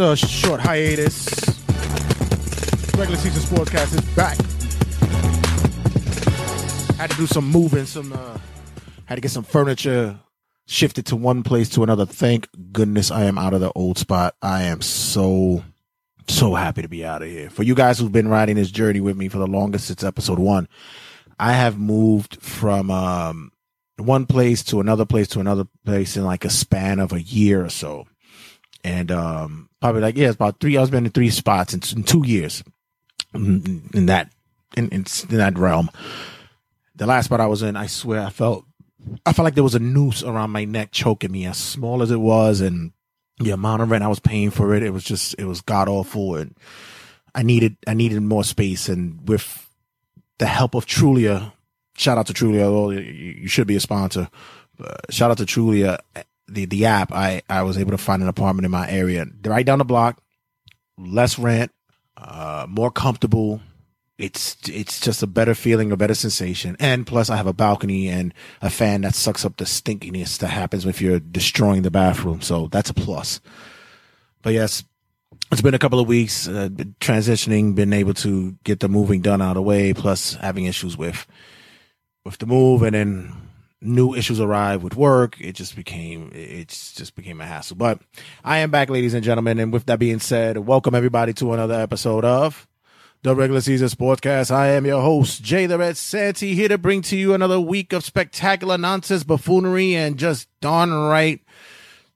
[0.00, 1.28] A short hiatus,
[2.96, 4.38] regular season sportscast is back.
[6.96, 8.38] Had to do some moving, some uh,
[9.04, 10.18] had to get some furniture
[10.66, 12.06] shifted to one place to another.
[12.06, 14.36] Thank goodness I am out of the old spot.
[14.40, 15.62] I am so
[16.26, 17.50] so happy to be out of here.
[17.50, 20.38] For you guys who've been riding this journey with me for the longest since episode
[20.38, 20.66] one,
[21.38, 23.52] I have moved from um,
[23.98, 27.62] one place to another place to another place in like a span of a year
[27.62, 28.06] or so.
[28.82, 31.80] And um, probably like, yeah, it's about three, I was been in three spots in,
[31.96, 32.64] in two years
[33.34, 34.32] in, in that,
[34.76, 35.90] in, in, in that realm.
[36.94, 38.64] The last spot I was in, I swear I felt,
[39.26, 42.10] I felt like there was a noose around my neck choking me as small as
[42.10, 42.60] it was.
[42.60, 42.92] And
[43.38, 45.88] the amount of rent I was paying for it, it was just, it was god
[45.88, 46.36] awful.
[46.36, 46.54] And
[47.34, 48.88] I needed, I needed more space.
[48.88, 49.68] And with
[50.38, 51.52] the help of Trulia,
[51.96, 53.40] shout out to Trulia.
[53.40, 54.28] You should be a sponsor.
[55.10, 55.98] Shout out to Trulia,
[56.50, 57.12] the the app.
[57.12, 60.20] I I was able to find an apartment in my area, right down the block,
[60.98, 61.72] less rent,
[62.16, 63.60] uh, more comfortable.
[64.18, 68.08] It's it's just a better feeling, a better sensation, and plus I have a balcony
[68.08, 72.42] and a fan that sucks up the stinkiness that happens if you're destroying the bathroom.
[72.42, 73.40] So that's a plus.
[74.42, 74.84] But yes,
[75.50, 76.68] it's been a couple of weeks uh,
[77.00, 80.98] transitioning, been able to get the moving done out of the way, plus having issues
[80.98, 81.26] with
[82.24, 83.49] with the move and then
[83.82, 85.40] new issues arrived with work.
[85.40, 87.76] It just became, it just became a hassle.
[87.76, 88.00] But
[88.44, 89.58] I am back, ladies and gentlemen.
[89.58, 92.68] And with that being said, welcome everybody to another episode of
[93.22, 94.50] the regular season sportscast.
[94.50, 97.92] I am your host, Jay the Red Santy, here to bring to you another week
[97.92, 101.40] of spectacular nonsense, buffoonery, and just darn right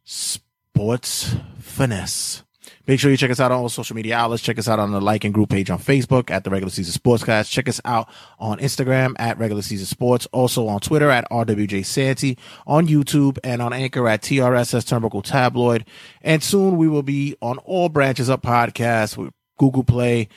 [0.05, 2.44] sports finesse.
[2.87, 4.43] Make sure you check us out on all social media outlets.
[4.43, 6.93] Check us out on the like and group page on Facebook at the Regular Season
[6.93, 7.51] Sportscast.
[7.51, 8.09] Check us out
[8.39, 10.27] on Instagram at Regular Season Sports.
[10.33, 12.37] Also on Twitter at RWJ Santy.
[12.67, 15.87] On YouTube and on Anchor at TRSS Turnbuckle Tabloid.
[16.21, 20.29] And soon we will be on all branches of podcasts with Google Play,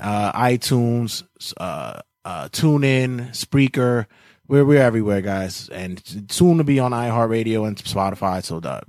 [0.00, 1.22] uh, iTunes,
[1.58, 4.06] uh, uh, TuneIn, Spreaker.
[4.48, 5.68] We're, we're everywhere, guys.
[5.68, 8.42] And soon to be on iHeartRadio and Spotify.
[8.42, 8.80] So, uh,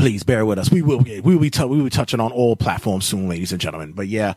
[0.00, 0.70] please bear with us.
[0.70, 3.52] We will we will be t- we will be touching on all platforms soon, ladies
[3.52, 3.92] and gentlemen.
[3.92, 4.32] But yeah,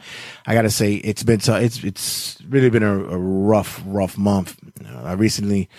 [0.46, 4.58] I gotta say it's been t- it's it's really been a, a rough rough month.
[4.86, 5.70] Uh, I recently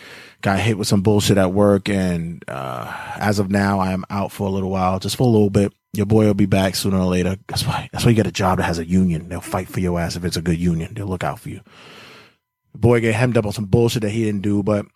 [0.40, 4.32] got hit with some bullshit at work, and uh, as of now, I am out
[4.32, 5.72] for a little while, just for a little bit.
[5.92, 7.36] Your boy will be back sooner or later.
[7.46, 9.28] That's why that's why you get a job that has a union.
[9.28, 10.94] They'll fight for your ass if it's a good union.
[10.94, 11.60] They'll look out for you.
[12.74, 14.86] boy get hemmed up on some bullshit that he didn't do, but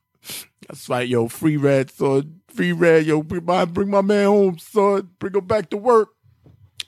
[0.67, 4.59] that's right, yo, free red, son free red, yo, bring my, bring my man home,
[4.59, 5.09] son.
[5.21, 6.09] Bring him back to work.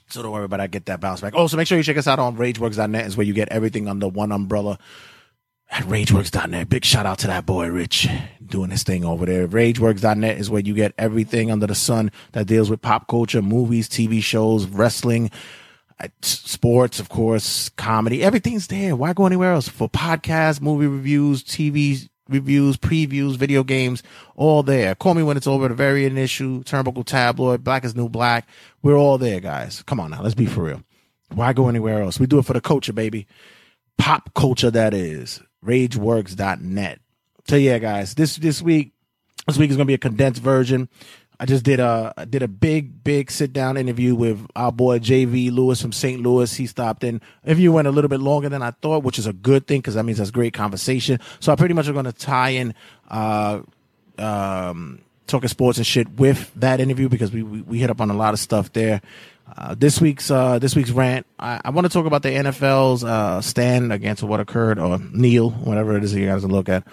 [0.09, 0.59] So don't worry about.
[0.59, 1.33] I get that bounce back.
[1.33, 4.09] Also, make sure you check us out on RageWorks.net is where you get everything under
[4.09, 4.77] one umbrella
[5.69, 6.67] at RageWorks.net.
[6.67, 8.09] Big shout out to that boy, Rich,
[8.45, 9.47] doing his thing over there.
[9.47, 13.87] RageWorks.net is where you get everything under the sun that deals with pop culture, movies,
[13.87, 15.31] TV shows, wrestling,
[16.01, 18.21] uh, sports, of course, comedy.
[18.21, 18.97] Everything's there.
[18.97, 19.69] Why go anywhere else?
[19.69, 24.01] For podcasts, movie reviews, TV reviews, previews, video games,
[24.35, 24.95] all there.
[24.95, 25.67] Call me when it's over.
[25.67, 28.47] The variant issue, Turnbuckle Tabloid, Black is New Black.
[28.81, 29.83] We're all there, guys.
[29.83, 30.83] Come on now, let's be for real.
[31.33, 32.19] Why go anywhere else?
[32.19, 33.27] We do it for the culture, baby.
[33.97, 35.41] Pop culture that is.
[35.65, 36.99] RageWorks.net.
[37.47, 38.93] So yeah, guys, this this week,
[39.47, 40.89] this week is gonna be a condensed version.
[41.41, 45.51] I just did a did a big big sit down interview with our boy JV
[45.51, 46.21] Lewis from St.
[46.21, 46.53] Louis.
[46.53, 47.19] He stopped in.
[47.43, 49.95] Interview went a little bit longer than I thought, which is a good thing because
[49.95, 51.19] that means that's great conversation.
[51.39, 52.75] So I pretty much are going to tie in
[53.09, 53.61] uh,
[54.19, 58.11] um, talking sports and shit with that interview because we, we, we hit up on
[58.11, 59.01] a lot of stuff there.
[59.57, 63.03] Uh, this week's uh, this week's rant, I, I want to talk about the NFL's
[63.03, 66.83] uh, stand against what occurred, or kneel, whatever it is that you guys look at,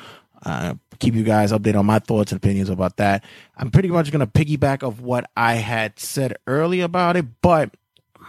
[0.45, 3.25] uh, keep you guys updated on my thoughts and opinions about that.
[3.57, 7.75] I'm pretty much going to piggyback of what I had said earlier about it, but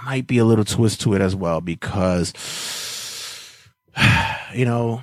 [0.05, 2.33] might be a little twist to it as well because,
[4.53, 5.01] you know,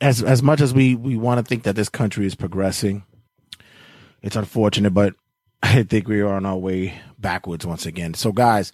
[0.00, 3.04] as as much as we we want to think that this country is progressing,
[4.22, 5.14] it's unfortunate, but
[5.62, 8.14] I think we are on our way backwards once again.
[8.14, 8.72] So, guys,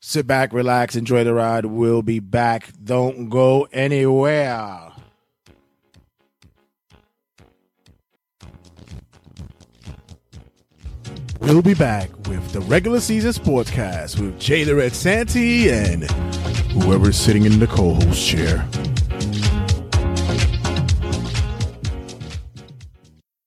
[0.00, 1.66] sit back, relax, enjoy the ride.
[1.66, 2.70] We'll be back.
[2.82, 4.89] Don't go anywhere.
[11.40, 16.04] We'll be back with the regular season sportscast with Jay the Red Santy and
[16.72, 18.58] whoever's sitting in the co-host chair.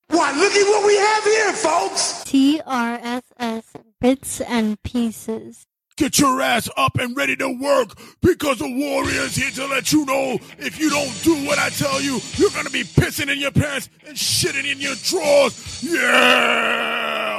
[0.09, 2.23] Why, look at what we have here, folks!
[2.25, 3.63] TRSS
[4.01, 5.67] Bits and Pieces.
[5.95, 10.03] Get your ass up and ready to work because the Warrior's here to let you
[10.07, 13.51] know if you don't do what I tell you, you're gonna be pissing in your
[13.51, 15.83] pants and shitting in your drawers.
[15.83, 17.32] Yeah!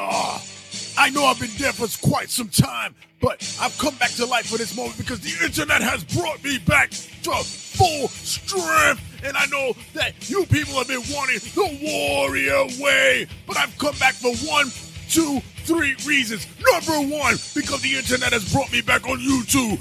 [0.96, 4.46] I know I've been dead for quite some time, but I've come back to life
[4.46, 7.32] for this moment because the internet has brought me back to
[7.74, 9.02] full strength.
[9.24, 13.96] And I know that you people have been wanting the warrior way, but I've come
[13.98, 14.66] back for one,
[15.08, 16.46] two, three reasons.
[16.72, 19.78] Number one, because the internet has brought me back on YouTube.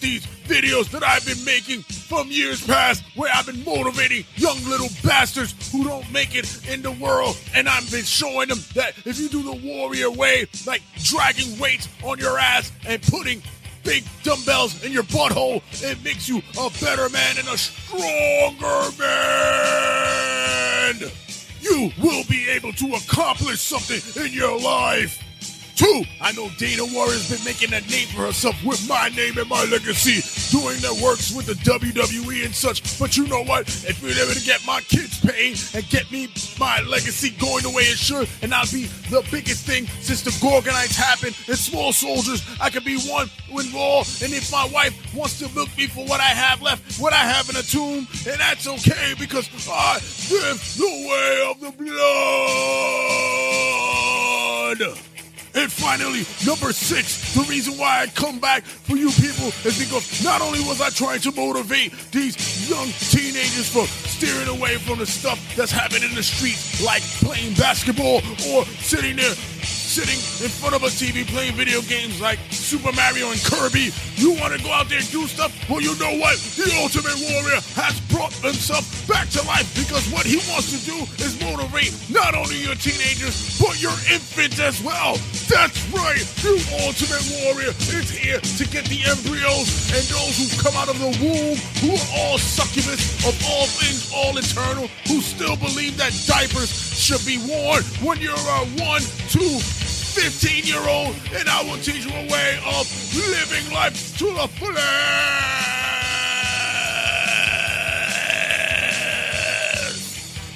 [0.00, 4.88] These videos that I've been making from years past, where I've been motivating young little
[5.02, 9.18] bastards who don't make it in the world, and I've been showing them that if
[9.18, 13.42] you do the warrior way, like dragging weights on your ass and putting
[13.82, 20.94] big dumbbells in your butthole, it makes you a better man and a stronger man.
[21.60, 25.20] You will be able to accomplish something in your life.
[25.76, 29.46] Two, I know Dana Warrior's been making a name for herself with my name and
[29.46, 32.98] my legacy, doing the works with the WWE and such.
[32.98, 33.68] But you know what?
[33.68, 36.28] If you're able to get my kids paid and get me
[36.58, 40.30] my legacy going the way it should, and I'll be the biggest thing since the
[40.40, 43.98] Gorgonites happened and small soldiers, I could be one with Raw.
[44.24, 47.18] And if my wife wants to milk me for what I have left, what I
[47.18, 50.00] have in a tomb, and that's okay because I
[50.32, 51.70] live the way of the
[54.80, 55.15] blood.
[55.56, 60.22] And finally, number six, the reason why I come back for you people is because
[60.22, 65.06] not only was I trying to motivate these young teenagers from steering away from the
[65.06, 68.20] stuff that's happening in the streets, like playing basketball
[68.52, 73.30] or sitting there sitting in front of a TV playing video games like Super Mario
[73.30, 73.90] and Kirby.
[74.16, 75.50] You want to go out there and do stuff?
[75.70, 76.36] Well, you know what?
[76.36, 80.96] The Ultimate Warrior has brought himself back to life because what he wants to do
[81.22, 85.14] is motivate not only your teenagers, but your infants as well.
[85.46, 86.22] That's right.
[86.42, 90.98] The Ultimate Warrior is here to get the embryos and those who come out of
[90.98, 96.12] the womb who are all succubus of all things, all eternal, who still believe that
[96.26, 99.58] diapers should be worn when you're a one, two,
[100.16, 102.84] 15 year old, and I will teach you a way of
[103.30, 105.85] living life to the fullest.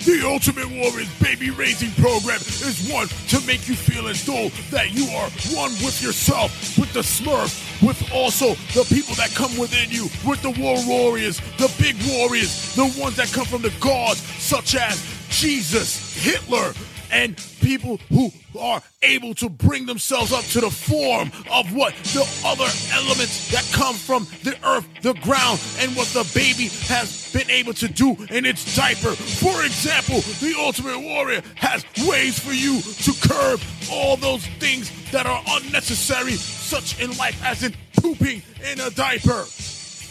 [0.04, 4.92] The Ultimate Warriors Baby Raising Program is one to make you feel as though that
[4.92, 9.90] you are one with yourself, with the Smurf, with also the people that come within
[9.90, 14.20] you, with the War Warriors, the big warriors, the ones that come from the gods,
[14.42, 16.72] such as Jesus, Hitler,
[17.10, 22.26] and people who are able to bring themselves up to the form of what the
[22.44, 27.50] other elements that come from the earth, the ground, and what the baby has been
[27.50, 29.12] able to do in its diaper.
[29.12, 33.60] For example, the Ultimate Warrior has ways for you to curb
[33.90, 38.42] all those things that are unnecessary, such in life as in pooping
[38.72, 39.44] in a diaper.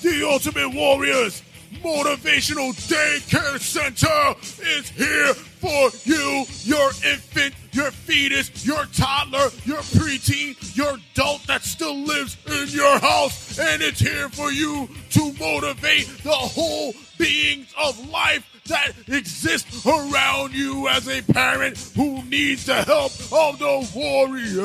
[0.02, 1.44] The Ultimate Warriors
[1.77, 4.36] Motivational Daycare Center
[4.77, 11.63] is here for you, your infant, your fetus, your toddler, your preteen, your adult that
[11.63, 17.74] still lives in your house, and it's here for you to motivate the whole beings
[17.77, 23.90] of life that exist around you as a parent who needs the help of the
[23.95, 24.59] warrior.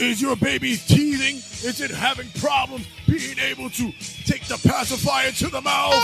[0.00, 1.36] Is your baby teething?
[1.36, 3.92] Is it having problems being able to
[4.26, 5.94] take the pacifier to the mouth?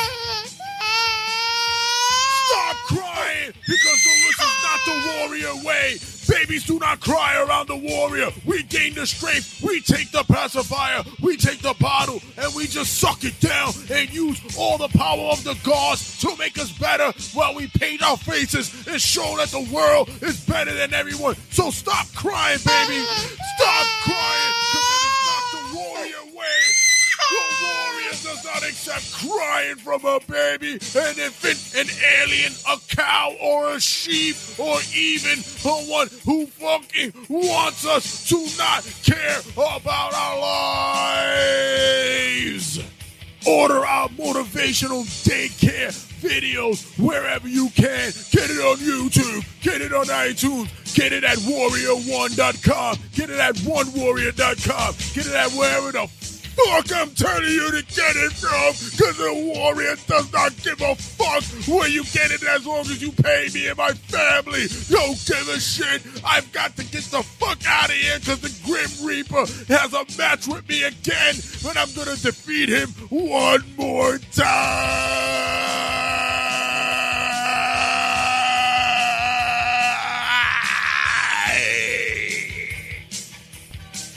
[2.47, 4.60] Stop crying because the
[5.30, 5.96] warrior way.
[6.28, 8.30] Babies do not cry around the warrior.
[8.44, 9.62] We gain the strength.
[9.62, 11.02] We take the pacifier.
[11.22, 15.30] We take the bottle and we just suck it down and use all the power
[15.30, 19.49] of the gods to make us better while we paint our faces and show that
[19.49, 21.37] the world is better than everyone.
[21.50, 23.00] So stop crying, baby.
[23.56, 26.60] Stop crying because it is not the warrior way.
[27.30, 28.14] The warrior
[28.87, 31.87] not crying from a baby, an infant, an
[32.21, 38.37] alien, a cow, or a sheep, or even the one who fucking wants us to
[38.59, 40.41] not care about our
[41.61, 42.81] lives.
[43.47, 48.12] Order our motivational daycare videos wherever you can.
[48.31, 53.55] Get it on YouTube, get it on iTunes, get it at warrior1.com, get it at
[53.57, 56.07] onewarrior.com, get it at wherever the
[56.67, 60.95] fuck I'm telling you to get it from, because the warrior does not give a
[60.95, 64.67] fuck where you get it as long as you pay me and my family.
[64.88, 66.02] Don't give a shit.
[66.25, 70.05] I've got to get the fuck out of here because the Grim Reaper has a
[70.19, 71.35] match with me again,
[71.67, 74.50] and I'm gonna defeat him one more time.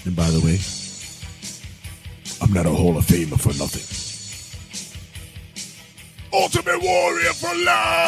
[0.06, 0.60] And by the way,
[2.44, 3.88] I'm not a Hall of Famer for nothing.
[6.34, 8.04] Ultimate Warrior for life!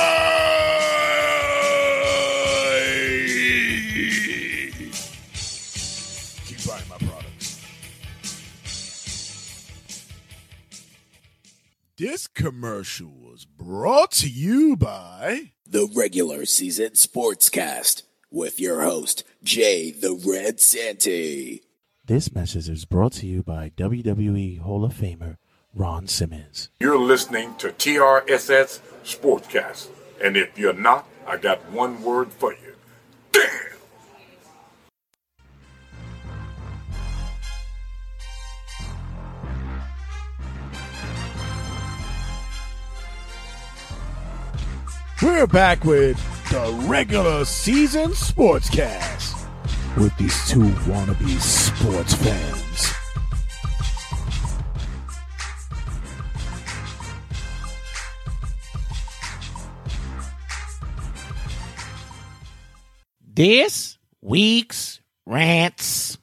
[6.47, 7.61] Keep buying my products.
[11.97, 19.91] This commercial was brought to you by the regular season sportscast with your host, Jay
[19.91, 21.64] the Red Santy.
[22.07, 25.37] This message is brought to you by WWE Hall of Famer
[25.73, 26.69] Ron Simmons.
[26.79, 29.87] You're listening to TRSS Sportscast.
[30.23, 32.75] And if you're not, I got one word for you.
[33.31, 33.49] Damn!
[45.23, 46.17] We're back with
[46.51, 49.34] the regular season sportscast
[49.97, 52.93] with these two wannabe sports fans.
[63.35, 66.17] This week's rants.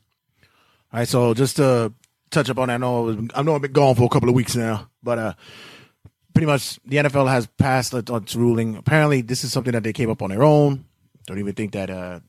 [0.92, 1.92] All right, so just to
[2.30, 4.08] touch up on that, I know, I, was, I know I've been gone for a
[4.08, 5.34] couple of weeks now, but uh,
[6.34, 8.76] pretty much the NFL has passed its ruling.
[8.76, 10.84] Apparently, this is something that they came up on their own.
[11.26, 12.20] Don't even think that uh,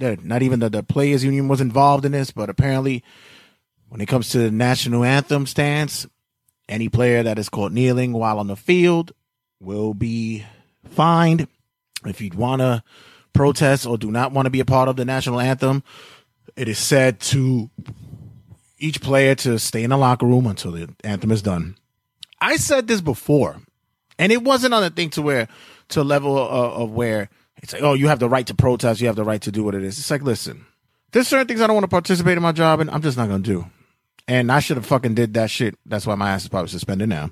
[0.00, 3.02] that not even the, the players union was involved in this, but apparently,
[3.88, 6.06] when it comes to the national anthem stance,
[6.68, 9.12] any player that is caught kneeling while on the field
[9.60, 10.44] will be
[10.88, 11.48] fined.
[12.06, 12.82] If you'd want to
[13.32, 15.82] protest or do not want to be a part of the national anthem,
[16.56, 17.70] it is said to
[18.78, 21.76] each player to stay in the locker room until the anthem is done.
[22.40, 23.60] I said this before,
[24.18, 25.48] and it wasn't on a thing to where
[25.90, 27.28] to a level of, of, where
[27.62, 29.62] it's like, oh, you have the right to protest, you have the right to do
[29.64, 29.98] what it is.
[29.98, 30.66] It's like, listen,
[31.12, 33.28] there's certain things I don't want to participate in my job, and I'm just not
[33.28, 33.66] gonna do.
[34.28, 35.76] And I should have fucking did that shit.
[35.86, 37.30] That's why my ass is probably suspended now.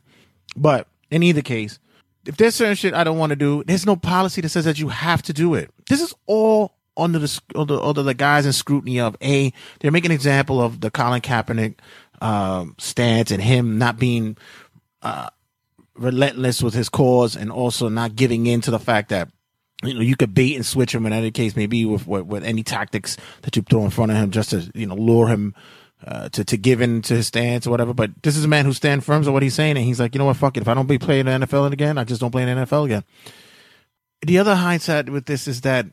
[0.57, 1.79] But in either case,
[2.27, 4.79] if there's certain shit I don't want to do, there's no policy that says that
[4.79, 5.71] you have to do it.
[5.89, 9.53] This is all under the under, under the guise and scrutiny of a.
[9.81, 11.77] They're making an example of the Colin Kaepernick
[12.21, 14.37] um, stance and him not being
[15.03, 15.31] uh,
[15.95, 19.29] relentless with his cause and also not giving in to the fact that
[19.83, 22.45] you know you could bait and switch him in any case maybe with, with, with
[22.45, 25.55] any tactics that you throw in front of him just to you know lure him
[26.07, 27.95] uh, to to give in to his stance or whatever.
[27.95, 30.15] But this is a man who stands firm to what he's saying, and he's like,
[30.15, 30.61] you know what, fuck it.
[30.61, 32.87] If I don't be playing the NFL again, I just don't play in the NFL
[32.87, 33.05] again.
[34.23, 35.87] The other hindsight with this is that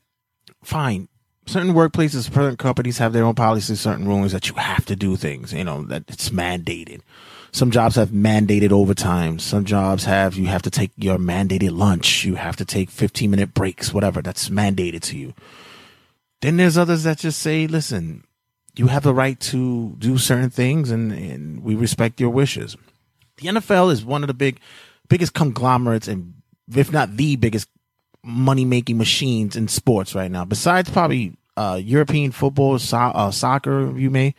[0.64, 1.08] fine.
[1.48, 5.16] Certain workplaces, certain companies have their own policies, certain rules that you have to do
[5.16, 7.02] things, you know, that it's mandated.
[7.56, 9.40] Some jobs have mandated overtime.
[9.40, 12.26] Some jobs have, you have to take your mandated lunch.
[12.26, 14.22] You have to take 15 minute breaks, whatever.
[14.22, 15.34] That's mandated to you.
[16.42, 18.26] Then there's others that just say, listen,
[18.76, 22.76] you have the right to do certain things and, and we respect your wishes.
[23.38, 24.60] The NFL is one of the big,
[25.08, 26.34] biggest conglomerates and
[26.76, 27.70] if not the biggest
[28.22, 30.44] money making machines in sports right now.
[30.44, 34.36] Besides probably uh, European football, so- uh, soccer, you may.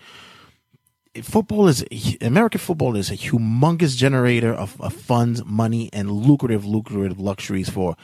[1.23, 1.85] Football is
[2.20, 7.96] American football is a humongous generator of, of funds, money, and lucrative, lucrative luxuries for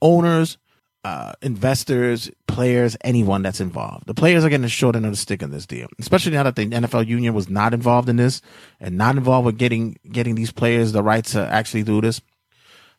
[0.00, 0.58] owners,
[1.04, 4.06] uh, investors, players, anyone that's involved.
[4.06, 6.42] The players are getting the short end of the stick in this deal, especially now
[6.44, 8.42] that the NFL union was not involved in this
[8.80, 12.20] and not involved with getting getting these players the right to actually do this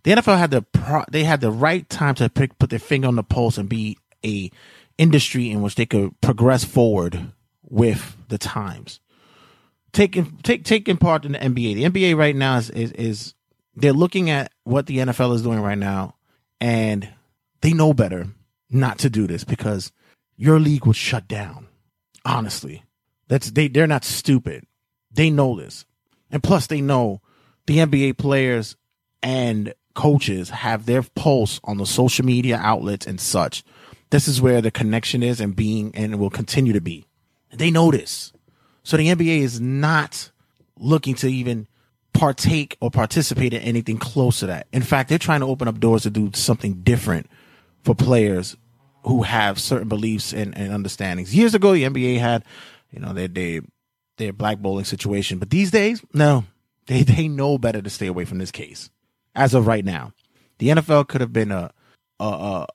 [0.03, 3.07] the NFL had the pro- they had the right time to pick, put their finger
[3.07, 4.51] on the pulse and be a
[4.97, 7.31] industry in which they could progress forward
[7.63, 8.99] with the times.
[9.91, 11.75] Taking take taking part in the NBA.
[11.75, 13.33] The NBA right now is, is is
[13.75, 16.15] they're looking at what the NFL is doing right now,
[16.61, 17.09] and
[17.61, 18.27] they know better
[18.69, 19.91] not to do this because
[20.35, 21.67] your league will shut down.
[22.25, 22.83] Honestly,
[23.27, 24.65] that's they they're not stupid.
[25.11, 25.85] They know this,
[26.29, 27.21] and plus they know
[27.65, 28.75] the NBA players
[29.23, 33.63] and coaches have their pulse on the social media outlets and such.
[34.11, 37.05] This is where the connection is and being and will continue to be.
[37.51, 38.31] They know this.
[38.89, 40.31] So the NBA is not
[40.79, 41.67] looking to even
[42.11, 44.65] partake or participate in anything close to that.
[44.73, 47.29] In fact, they're trying to open up doors to do something different
[47.83, 48.57] for players
[49.03, 51.35] who have certain beliefs and, and understandings.
[51.35, 52.43] Years ago, the NBA had,
[52.89, 53.61] you know, their their
[54.17, 56.45] their blackballing situation, but these days, no,
[56.87, 58.89] they they know better to stay away from this case
[59.35, 60.13] as of right now.
[60.57, 61.69] The NFL could have been a,
[62.19, 62.65] a,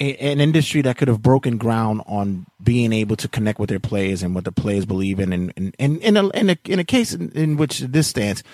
[0.00, 4.22] an industry that could have broken ground on being able to connect with their players
[4.22, 5.32] and what the players believe in.
[5.32, 8.44] And, and, and in, a, in, a, in a case in, in which this stands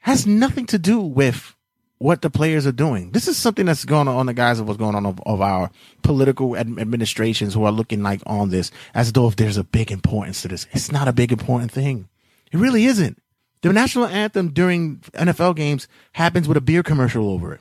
[0.00, 1.54] has nothing to do with
[1.98, 3.12] what the players are doing.
[3.12, 5.40] This is something that's going on, on the guys of what's going on of, of
[5.40, 5.70] our
[6.02, 9.90] political ad- administrations who are looking like on this as though if there's a big
[9.90, 10.66] importance to this.
[10.72, 12.08] It's not a big important thing.
[12.52, 13.22] It really isn't.
[13.62, 17.60] The national anthem during NFL games happens with a beer commercial over it.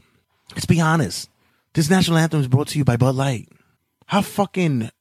[0.51, 1.29] Let's be honest.
[1.75, 3.49] This national anthem is brought to you by Bud Light.
[4.05, 4.91] How fucking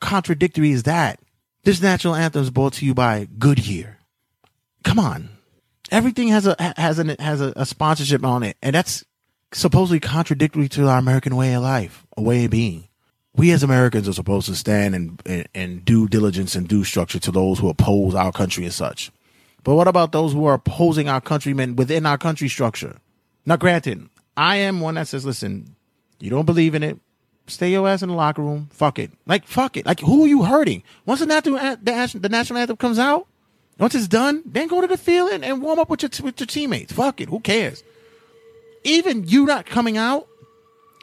[0.00, 1.20] contradictory is that?
[1.62, 3.98] This national anthem is brought to you by Goodyear.
[4.82, 5.28] Come on.
[5.92, 9.04] Everything has a has an has a, a sponsorship on it, and that's
[9.52, 12.88] supposedly contradictory to our American way of life, a way of being.
[13.36, 17.20] We as Americans are supposed to stand and, and, and due diligence and due structure
[17.20, 19.12] to those who oppose our country as such.
[19.62, 22.96] But what about those who are opposing our countrymen within our country structure?
[23.46, 25.73] Now, granted, I am one that says, listen,
[26.20, 26.98] you don't believe in it.
[27.46, 28.68] Stay your ass in the locker room.
[28.72, 29.10] Fuck it.
[29.26, 29.84] Like, fuck it.
[29.84, 30.82] Like, who are you hurting?
[31.04, 33.26] Once the national, the, national anthem comes out,
[33.78, 36.40] once it's done, then go to the field and, and warm up with your, with
[36.40, 36.92] your teammates.
[36.92, 37.28] Fuck it.
[37.28, 37.82] Who cares?
[38.84, 40.26] Even you not coming out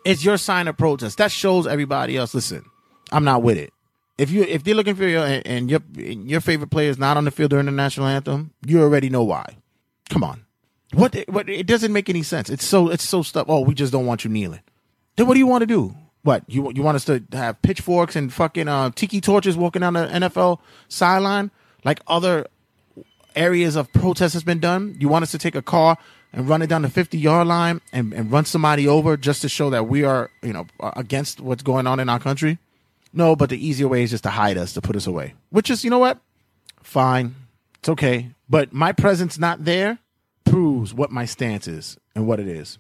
[0.06, 1.18] is your sign of protest.
[1.18, 2.66] That shows everybody else, listen,
[3.12, 3.74] I'm not with it.
[4.18, 7.26] If you if they're looking for your and your your favorite player is not on
[7.26, 9.58] the field during the national anthem, you already know why.
[10.10, 10.46] Come on,
[10.94, 11.16] what?
[11.28, 11.50] What?
[11.50, 12.50] It doesn't make any sense.
[12.50, 13.48] It's so it's so stuff.
[13.50, 14.60] Oh, we just don't want you kneeling.
[15.22, 15.94] Then what do you want to do?
[16.24, 19.94] What you you want us to have pitchforks and fucking uh, tiki torches walking down
[19.94, 21.52] the NFL sideline
[21.84, 22.48] like other
[23.36, 24.98] areas of protest has been done?
[25.00, 26.00] You want us to take a car
[26.34, 29.50] and run it down the 50 yard line and, and run somebody over just to
[29.50, 32.58] show that we are, you know, against what's going on in our country?
[33.14, 35.36] No, but the easier way is just to hide us, to put us away.
[35.52, 36.20] Which is, you know what?
[36.82, 37.36] Fine.
[37.78, 38.32] It's okay.
[38.50, 40.00] But my presence not there
[40.46, 42.80] proves what my stance is and what it is.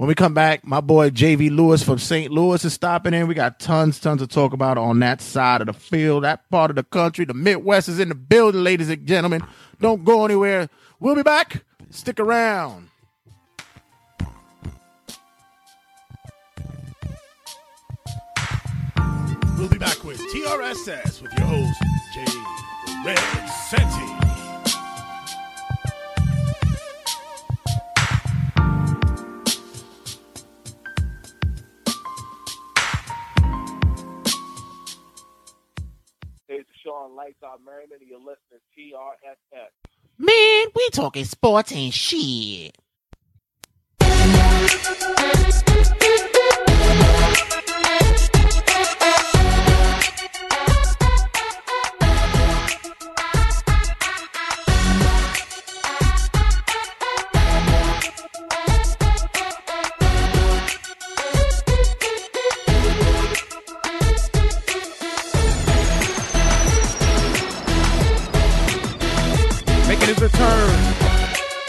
[0.00, 2.32] When we come back, my boy JV Lewis from St.
[2.32, 3.26] Louis is stopping in.
[3.26, 6.70] We got tons, tons to talk about on that side of the field, that part
[6.70, 7.26] of the country.
[7.26, 9.42] The Midwest is in the building, ladies and gentlemen.
[9.78, 10.70] Don't go anywhere.
[11.00, 11.64] We'll be back.
[11.90, 12.88] Stick around.
[19.58, 21.82] We'll be back with TRSS with your host,
[22.14, 23.18] Jay Red
[23.68, 24.19] Santy.
[36.90, 39.70] Shawne Lights Out Merriman, and you're listening to TRSS.
[40.18, 42.76] Man, we talking sports and shit.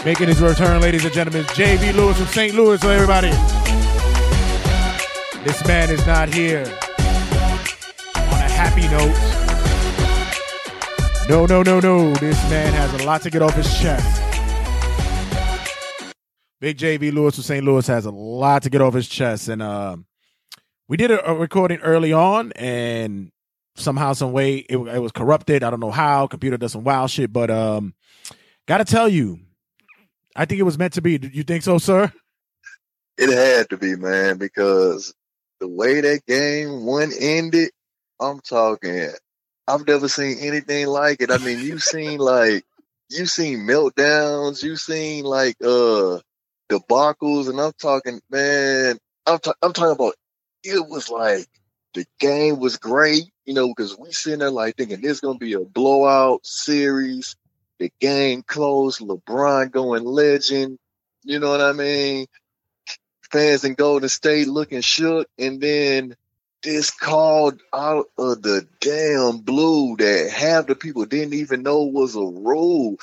[0.04, 2.56] Making his return, ladies and gentlemen, JV Lewis from St.
[2.56, 2.84] Louis.
[2.84, 3.30] Everybody,
[5.44, 6.64] this man is not here
[8.16, 9.16] on a happy note.
[11.30, 12.14] No, no, no, no.
[12.16, 14.24] This man has a lot to get off his chest.
[16.60, 17.64] Big JV Lewis from St.
[17.64, 20.08] Louis has a lot to get off his chest, and um,
[20.88, 23.32] we did a, a recording early on, and
[23.76, 25.62] somehow, some way, it, it was corrupted.
[25.64, 26.26] I don't know how.
[26.26, 27.94] Computer does some wild shit, but um,
[28.68, 29.40] gotta tell you,
[30.36, 31.18] I think it was meant to be.
[31.18, 32.12] Do you think so, sir?
[33.18, 35.14] It had to be, man, because
[35.60, 37.72] the way that game one ended,
[38.20, 39.10] I'm talking.
[39.68, 41.32] I've never seen anything like it.
[41.32, 42.64] I mean, you've seen like
[43.10, 46.20] you've seen meltdowns, you've seen like uh
[46.70, 48.98] debacles, and I'm talking, man.
[49.26, 50.16] I'm ta- I'm talking about.
[50.64, 51.48] It was like
[51.94, 55.54] the game was great, you know, because we sitting there like thinking this gonna be
[55.54, 57.36] a blowout series.
[57.82, 60.78] The game closed, LeBron going legend.
[61.24, 62.28] You know what I mean?
[63.32, 66.16] Fans in Golden State looking shook, and then
[66.62, 72.16] this called out of the damn blue that half the people didn't even know was
[72.16, 72.98] a rule.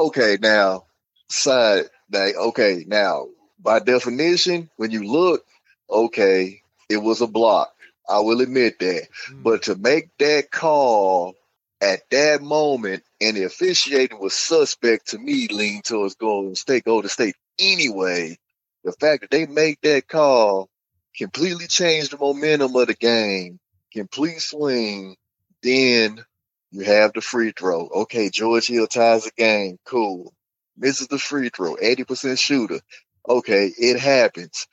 [0.00, 0.86] Okay, now
[1.28, 3.28] side like okay, now
[3.60, 5.44] by definition, when you look,
[5.88, 7.72] okay, it was a block.
[8.08, 9.06] I will admit that.
[9.28, 9.42] Hmm.
[9.44, 11.36] But to make that call
[11.80, 17.08] at that moment and the officiating was suspect to me lean towards Golden State, Golden
[17.08, 18.38] State anyway.
[18.84, 20.68] The fact that they make that call
[21.16, 23.58] completely changed the momentum of the game,
[23.92, 25.16] complete swing.
[25.62, 26.22] Then
[26.70, 27.88] you have the free throw.
[27.88, 29.78] Okay, George Hill ties the game.
[29.86, 30.34] Cool.
[30.76, 32.80] Misses the free throw, 80% shooter.
[33.26, 34.66] Okay, it happens.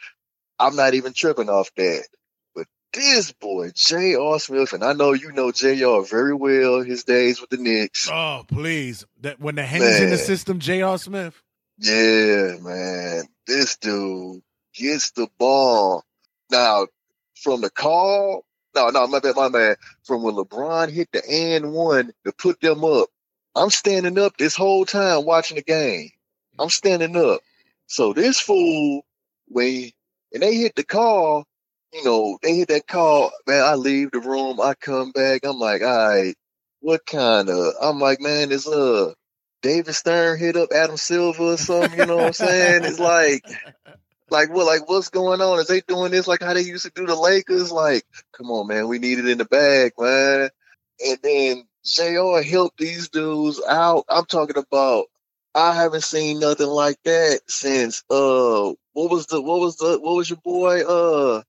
[0.60, 2.06] I'm not even tripping off that.
[2.94, 4.38] This boy, J.R.
[4.40, 6.04] Smith, and I know you know J.R.
[6.04, 8.10] very well, his days with the Knicks.
[8.12, 9.06] Oh, please.
[9.22, 10.98] That when the Henny's in the system, J.R.
[10.98, 11.42] Smith.
[11.78, 13.24] Yeah, man.
[13.48, 14.42] This dude
[14.74, 16.04] gets the ball.
[16.52, 16.88] Now,
[17.36, 19.76] from the call, no, no, my bad, my man.
[20.04, 23.08] From when LeBron hit the and one to put them up,
[23.56, 26.10] I'm standing up this whole time watching the game.
[26.60, 27.42] I'm standing up.
[27.88, 29.06] So this fool,
[29.48, 29.92] when
[30.34, 31.46] and they hit the call,
[31.94, 35.60] you know, they hit that call, man, I leave the room, I come back, I'm
[35.60, 36.36] like, all right,
[36.82, 39.14] what kind of I'm like, man, it's uh
[39.62, 41.98] David Stern hit up Adam Silver or something.
[41.98, 42.86] You know what I'm saying?
[42.86, 43.44] It's like,
[44.32, 44.66] like what?
[44.66, 45.60] Like what's going on?
[45.60, 47.72] Is they doing this like how they used to do the Lakers?
[47.72, 48.04] Like,
[48.36, 50.50] come on, man, we need it in the bag, man.
[51.06, 52.42] And then Jr.
[52.48, 54.06] helped these dudes out.
[54.10, 55.06] I'm talking about.
[55.54, 60.16] I haven't seen nothing like that since uh what was the what was the what
[60.16, 61.42] was your boy uh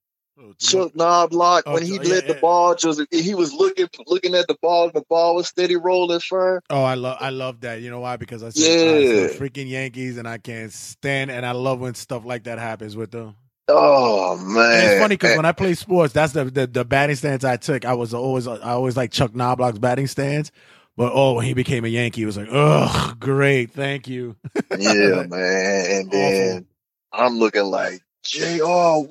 [0.59, 4.35] Chuck Knoblauch Oh, when oh, he yeah, let the ball just he was looking looking
[4.35, 6.61] at the ball the ball was steady rolling firm.
[6.71, 7.81] Oh, I love I love that.
[7.83, 8.17] You know why?
[8.17, 9.01] Because I see Yeah.
[9.19, 11.31] the freaking Yankees, and I can't stand.
[11.31, 13.37] And I love when stuff like that happens with them.
[13.69, 17.17] Oh man, And it's funny because when I play sports, that's the, the the batting
[17.17, 17.85] stance I took.
[17.85, 20.51] I was always I always like Chuck Knoblauch's batting stance.
[20.97, 24.37] But oh, when he became a Yankee, it was like, oh, great, thank you.
[24.79, 25.87] yeah, man.
[25.91, 26.67] And then
[27.13, 28.65] I'm looking like, JR,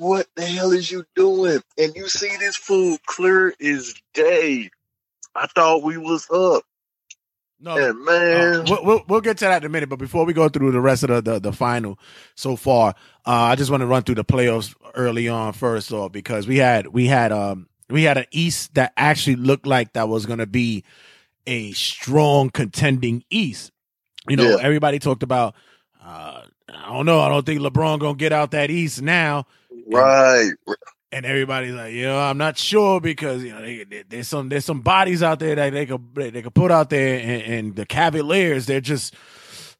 [0.03, 1.61] what the hell is you doing?
[1.77, 4.69] And you see this fool clear as day.
[5.35, 6.63] I thought we was up.
[7.63, 10.25] No, And man, Uh, we'll, we'll we'll get to that in a minute, but before
[10.25, 11.99] we go through the rest of the the, the final
[12.35, 12.95] so far,
[13.25, 16.57] uh, I just want to run through the playoffs early on first off because we
[16.57, 20.39] had we had um we had an East that actually looked like that was going
[20.39, 20.83] to be
[21.45, 23.71] a strong contending East.
[24.27, 24.57] You know, Yeah.
[24.61, 25.53] everybody talked about.
[26.03, 27.19] Uh, I don't know.
[27.19, 29.45] I don't think LeBron gonna get out that East now
[29.87, 30.51] right.
[31.11, 34.49] and everybody's like, you know, I'm not sure because you know they, they- there's some
[34.49, 37.75] there's some bodies out there that they could they, could put out there, and, and
[37.75, 39.13] the Cavaliers they're just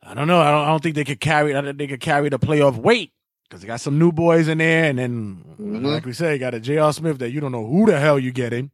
[0.03, 1.87] I don't know I don't I don't think they could carry I don't think they
[1.87, 3.11] could carry the playoff weight
[3.49, 5.85] because they got some new boys in there, and then Mhm.
[5.85, 6.93] like we say, you got a J.R.
[6.93, 8.69] Smith that you don't know who the hell you getting,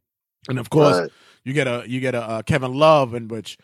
[0.48, 1.10] and of course Right.
[1.44, 3.56] you get a you get a uh, Kevin Love, and which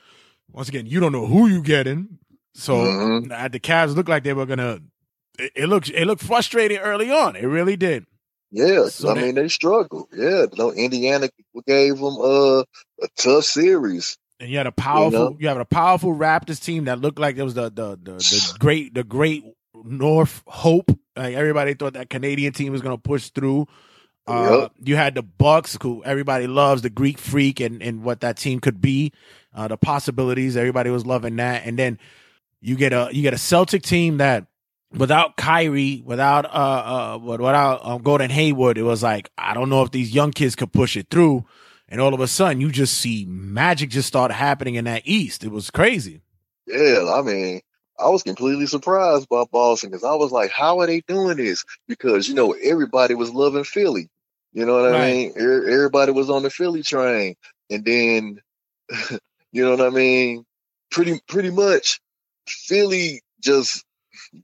[0.50, 2.18] once again you don't know who you getting.
[2.54, 3.32] So Mhm.
[3.32, 4.80] uh, the Cavs looked like they were gonna.
[5.38, 7.36] It, it looked it looked frustrating early on.
[7.36, 8.04] It really did.
[8.52, 10.06] Yeah, So I they- mean they struggled.
[10.16, 11.28] Yeah, no, Indiana
[11.66, 12.60] gave them uh,
[13.02, 14.16] a tough series.
[14.40, 15.54] and you had a powerful you, know?
[15.54, 18.94] had a powerful Raptors team that looked like it was the the the, the great
[18.94, 19.42] the great
[19.74, 20.90] North hope.
[21.16, 23.66] Like everybody thought that Canadian team was going to push through.
[24.26, 24.72] Uh, Yep.
[24.84, 28.60] You had the Bucks, who everybody loves, the Greek Freak, and and what that team
[28.60, 29.12] could be,
[29.54, 30.56] uh, the possibilities.
[30.56, 31.98] Everybody was loving that, and then
[32.64, 34.46] you get a you get a Celtic team that
[34.90, 39.82] without Kyrie, without uh uh without um, Gordon Hayward, it was like I don't know
[39.82, 41.44] if these young kids could push it through.
[41.88, 45.44] And all of a sudden, you just see magic just start happening in that East.
[45.44, 46.22] It was crazy.
[46.66, 47.60] Yeah, I mean,
[48.00, 51.64] I was completely surprised by Boston because I was like, how are they doing this?
[51.86, 54.08] Because you know everybody was loving Philly.
[54.54, 55.32] You know what I mean?
[55.38, 57.34] Er- Everybody was on the Philly train,
[57.68, 58.40] and then
[59.52, 60.46] you know what I mean.
[60.90, 62.00] Pretty pretty much,
[62.46, 63.84] Philly just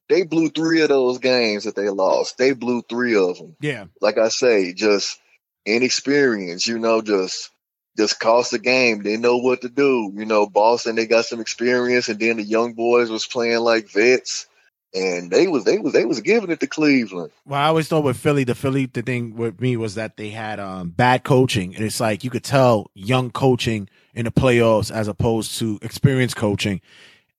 [0.09, 2.39] they blew three of those games that they lost.
[2.39, 3.57] They blew three of them.
[3.61, 3.87] Yeah.
[4.01, 5.19] Like I say, just
[5.67, 6.67] inexperience.
[6.67, 7.51] You know, just
[7.97, 9.03] just cost the game.
[9.03, 10.13] They know what to do.
[10.15, 13.91] You know, Boston they got some experience, and then the young boys was playing like
[13.91, 14.47] vets,
[14.95, 17.33] and they was they was they was giving it to Cleveland.
[17.47, 20.31] Well, I always thought with Philly, the Philly, the thing with me was that they
[20.31, 24.91] had um, bad coaching, and it's like you could tell young coaching in the playoffs
[24.91, 26.81] as opposed to experienced coaching,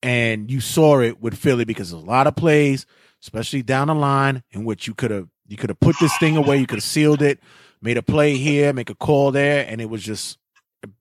[0.03, 2.85] and you saw it with Philly because there's a lot of plays,
[3.21, 6.37] especially down the line, in which you could have you could have put this thing
[6.37, 7.39] away, you could have sealed it,
[7.81, 10.37] made a play here, make a call there, and it was just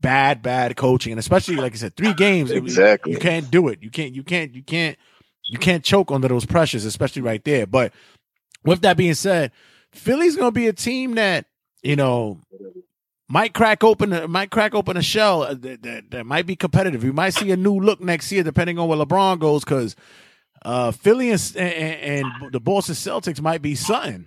[0.00, 3.12] bad, bad coaching, and especially like I said, three games, it- Exactly.
[3.12, 4.98] you can't do it, you can't, you can't, you can't,
[5.44, 7.92] you can't choke under those pressures, especially right there, but
[8.64, 9.52] with that being said,
[9.92, 11.46] Philly's gonna be a team that
[11.82, 12.40] you know
[13.30, 17.04] might crack open might crack open a shell that, that, that might be competitive.
[17.04, 19.94] You might see a new look next year, depending on where LeBron goes, because
[20.62, 24.26] uh, Philly and, and, and the Boston Celtics might be something.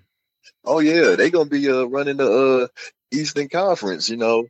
[0.64, 2.68] Oh yeah, they gonna be uh, running the uh,
[3.12, 4.10] Eastern Conference.
[4.10, 4.46] You know,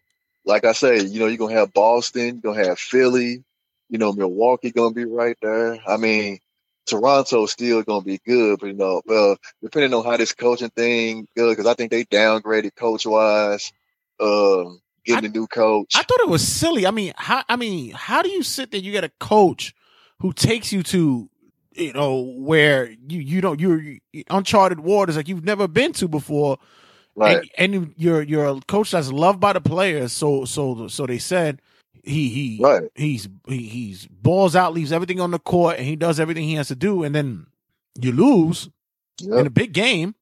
[0.45, 3.43] like I say, you know, you're gonna have Boston, you're gonna have Philly,
[3.89, 5.79] you know, Milwaukee gonna be right there.
[5.87, 6.37] I mean,
[6.85, 11.27] Toronto's still gonna be good, but you know, well, depending on how this coaching thing
[11.35, 13.73] goes, because I think they downgraded coach wise,
[14.19, 15.93] um, getting a new coach.
[15.95, 16.85] I thought it was silly.
[16.85, 18.79] I mean, how I mean, how do you sit there?
[18.79, 19.73] You get a coach
[20.19, 21.29] who takes you to
[21.75, 23.81] you know where you you don't you're
[24.29, 26.57] uncharted waters like you've never been to before.
[27.15, 27.49] right.
[27.57, 30.11] and, and you're you're a coach that's loved by the players.
[30.11, 31.61] So so so they said
[32.03, 32.83] he he Right.
[32.95, 36.55] he's he, he's balls out, leaves everything on the court, and he does everything he
[36.55, 37.47] has to do, and then
[37.99, 38.69] you lose
[39.21, 40.15] in a big game,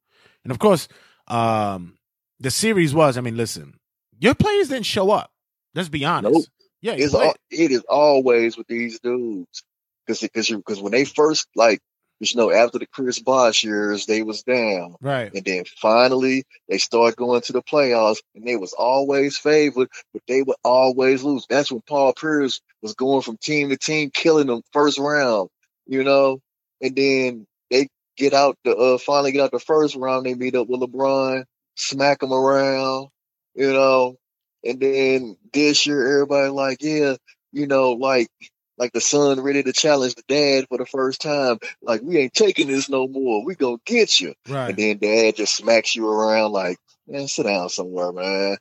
[0.43, 0.88] and of course,
[1.27, 1.97] um,
[2.39, 3.17] the series was.
[3.17, 3.80] I mean, listen,
[4.21, 5.31] your players didn't show up.
[5.75, 6.34] Let's be honest.
[6.34, 6.45] Nope.
[6.81, 9.63] Yeah, It's all, it is always with these dudes
[10.05, 11.79] because because because when they first like
[12.21, 14.95] you know, after the Chris Bosh years, they was down.
[15.01, 15.34] Right.
[15.34, 20.21] And then finally they start going to the playoffs and they was always favored, but
[20.27, 21.47] they would always lose.
[21.49, 25.49] That's when Paul Pierce was going from team to team, killing them first round,
[25.88, 26.39] you know?
[26.79, 30.55] And then they get out the uh finally get out the first round, they meet
[30.55, 31.43] up with LeBron,
[31.75, 33.07] smack him around,
[33.55, 34.17] you know.
[34.63, 37.15] And then this year everybody like, yeah,
[37.51, 38.29] you know, like
[38.77, 41.59] like the son ready to challenge the dad for the first time.
[41.83, 43.45] Like, we ain't taking this no more.
[43.45, 44.33] We gonna get you.
[44.47, 44.69] Right.
[44.69, 48.57] And then dad just smacks you around like, man, sit down somewhere, man.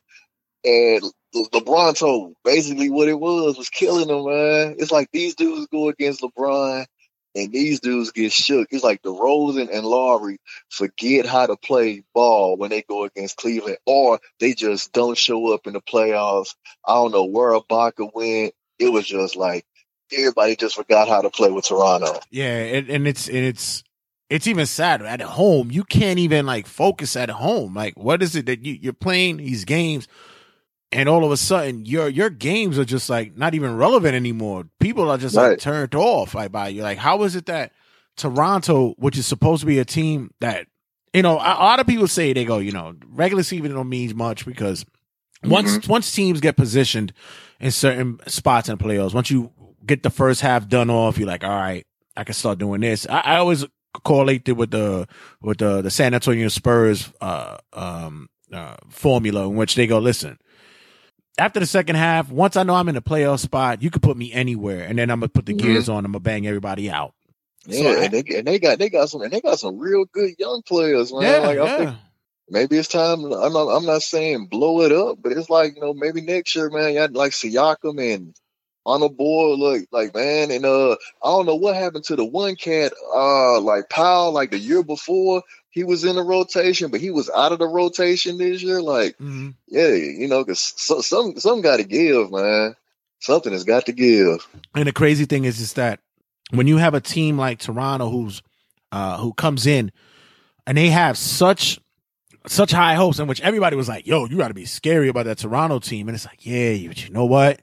[0.62, 1.02] And
[1.34, 4.76] Le- LeBron told basically what it was was killing him, man.
[4.78, 6.84] It's like these dudes go against LeBron
[7.34, 8.68] and these dudes get shook.
[8.70, 10.38] It's like DeRozan and Lowry
[10.68, 15.52] forget how to play ball when they go against Cleveland, or they just don't show
[15.54, 16.54] up in the playoffs.
[16.86, 18.54] I don't know where Ibaka went.
[18.78, 19.64] It was just like
[20.12, 22.20] everybody just forgot how to play with Toronto.
[22.30, 23.84] Yeah, and, and it's and it's
[24.28, 25.70] it's even sad at home.
[25.70, 27.74] You can't even like focus at home.
[27.74, 30.08] Like, what is it that you, you're playing these games,
[30.92, 34.64] and all of a sudden your your games are just like not even relevant anymore.
[34.80, 36.82] People are just like turned off like by you.
[36.82, 37.72] Like, how is it that
[38.16, 40.66] Toronto, which is supposed to be a team that
[41.12, 43.88] you know, a a lot of people say they go, you know, regular season don't
[43.88, 44.84] mean much because
[45.44, 47.12] once once teams get positioned
[47.60, 49.50] in certain spots in the playoffs, once you
[49.86, 53.06] get the first half done off, you're like, all right, I can start doing this.
[53.08, 53.64] I, I always
[54.04, 55.08] correlate it with the
[55.40, 60.38] with the the San Antonio Spurs uh um uh formula in which they go, listen,
[61.38, 64.16] after the second half, once I know I'm in the playoff spot, you can put
[64.16, 65.58] me anywhere, and then I'm gonna put the Mhm.
[65.58, 66.04] gears on.
[66.04, 67.14] I'm gonna bang everybody out.
[67.66, 70.04] Yeah, I- and they and they got they got some and they got some real
[70.06, 71.22] good young players, man.
[71.22, 71.76] yeah, like I yeah.
[71.78, 71.90] think
[72.48, 73.24] maybe it's time.
[73.24, 76.54] I'm not I'm not saying blow it up, but it's like you know maybe next
[76.56, 76.94] year, man.
[76.94, 78.34] You had like Siakam and
[78.86, 82.24] on the board, look like man, and uh, I don't know what happened to the
[82.24, 87.00] one cat, uh, like Powell, like the year before he was in the rotation, but
[87.00, 88.82] he was out of the rotation this year.
[88.82, 89.54] Like, Mhm.
[89.68, 92.74] yeah, you know, because so, some some got to give, man.
[93.20, 94.46] Something has got to give.
[94.74, 96.00] And the crazy thing is, is that
[96.50, 98.42] when you have a team like Toronto, who's
[98.92, 99.92] uh, who comes in
[100.66, 101.78] and they have such
[102.46, 105.26] such high hopes, in which everybody was like, "Yo, you got to be scary about
[105.26, 107.60] that Toronto team," and it's like, yeah, but you know what?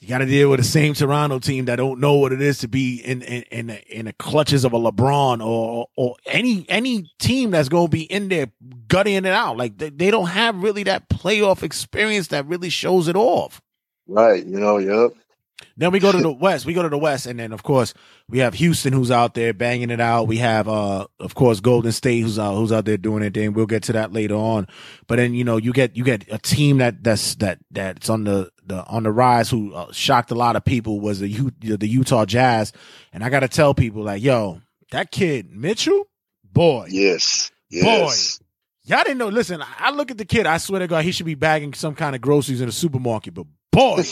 [0.00, 2.58] You got to deal with the same Toronto team that don't know what it is
[2.58, 6.64] to be in in in the, in the clutches of a LeBron or or any
[6.70, 8.50] any team that's going to be in there
[8.88, 9.58] gutting it out.
[9.58, 13.60] Like they, they don't have really that playoff experience that really shows it off.
[14.06, 15.12] Right, you know, yep.
[15.76, 16.66] Then we go to the West.
[16.66, 17.94] We go to the West, and then of course
[18.28, 20.28] we have Houston who's out there banging it out.
[20.28, 23.34] We have, uh, of course, Golden State who's out who's out there doing it.
[23.34, 24.66] Then we'll get to that later on.
[25.06, 28.24] But then you know you get you get a team that that's that that's on
[28.24, 31.50] the the on the rise who uh, shocked a lot of people was the U,
[31.60, 32.72] the Utah Jazz.
[33.12, 36.08] And I got to tell people like, yo, that kid Mitchell,
[36.44, 37.50] boy, Yes.
[37.70, 38.38] Yes.
[38.38, 38.44] Boy,
[38.84, 39.28] Y'all didn't know.
[39.28, 40.46] Listen, I look at the kid.
[40.46, 43.34] I swear to God, he should be bagging some kind of groceries in a supermarket.
[43.34, 44.02] But boy,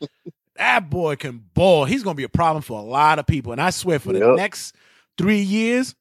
[0.56, 1.84] that boy can ball.
[1.84, 3.52] He's going to be a problem for a lot of people.
[3.52, 4.74] And I swear, for the next
[5.18, 5.94] three years,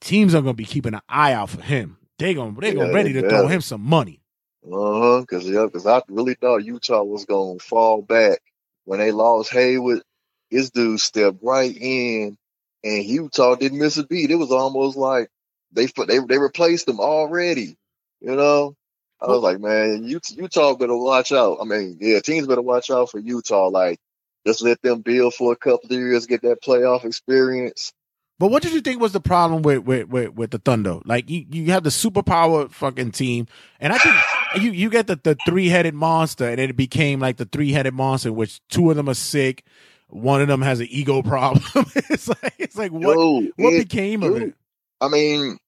[0.00, 1.98] teams are going to be keeping an eye out for him.
[2.18, 4.20] They going they going Yeah, ready to they throw him some money.
[4.64, 5.20] Uh huh.
[5.22, 8.38] Because yeah, because I really thought Utah was gonna fall back
[8.84, 10.02] when they lost Hayward.
[10.50, 12.36] His dude stepped right in,
[12.84, 14.30] and Utah didn't miss a beat.
[14.30, 15.30] It was almost like
[15.72, 17.76] they they they replaced them already.
[18.20, 18.76] You know,
[19.22, 21.58] I was like, man, Ut- Utah better watch out.
[21.60, 23.68] I mean, yeah, teams better watch out for Utah.
[23.68, 23.98] Like,
[24.46, 27.92] just let them build for a couple of years, get that playoff experience.
[28.38, 30.98] But what did you think was the problem with with with, with the Thunder?
[31.04, 33.46] Like you, you have the superpower fucking team,
[33.78, 34.16] and I think
[34.56, 37.94] you you get the, the three headed monster, and it became like the three headed
[37.94, 39.64] monster, in which two of them are sick,
[40.08, 41.62] one of them has an ego problem.
[42.10, 44.54] it's like it's like what Yo, what it- became of it?
[45.00, 45.58] I mean,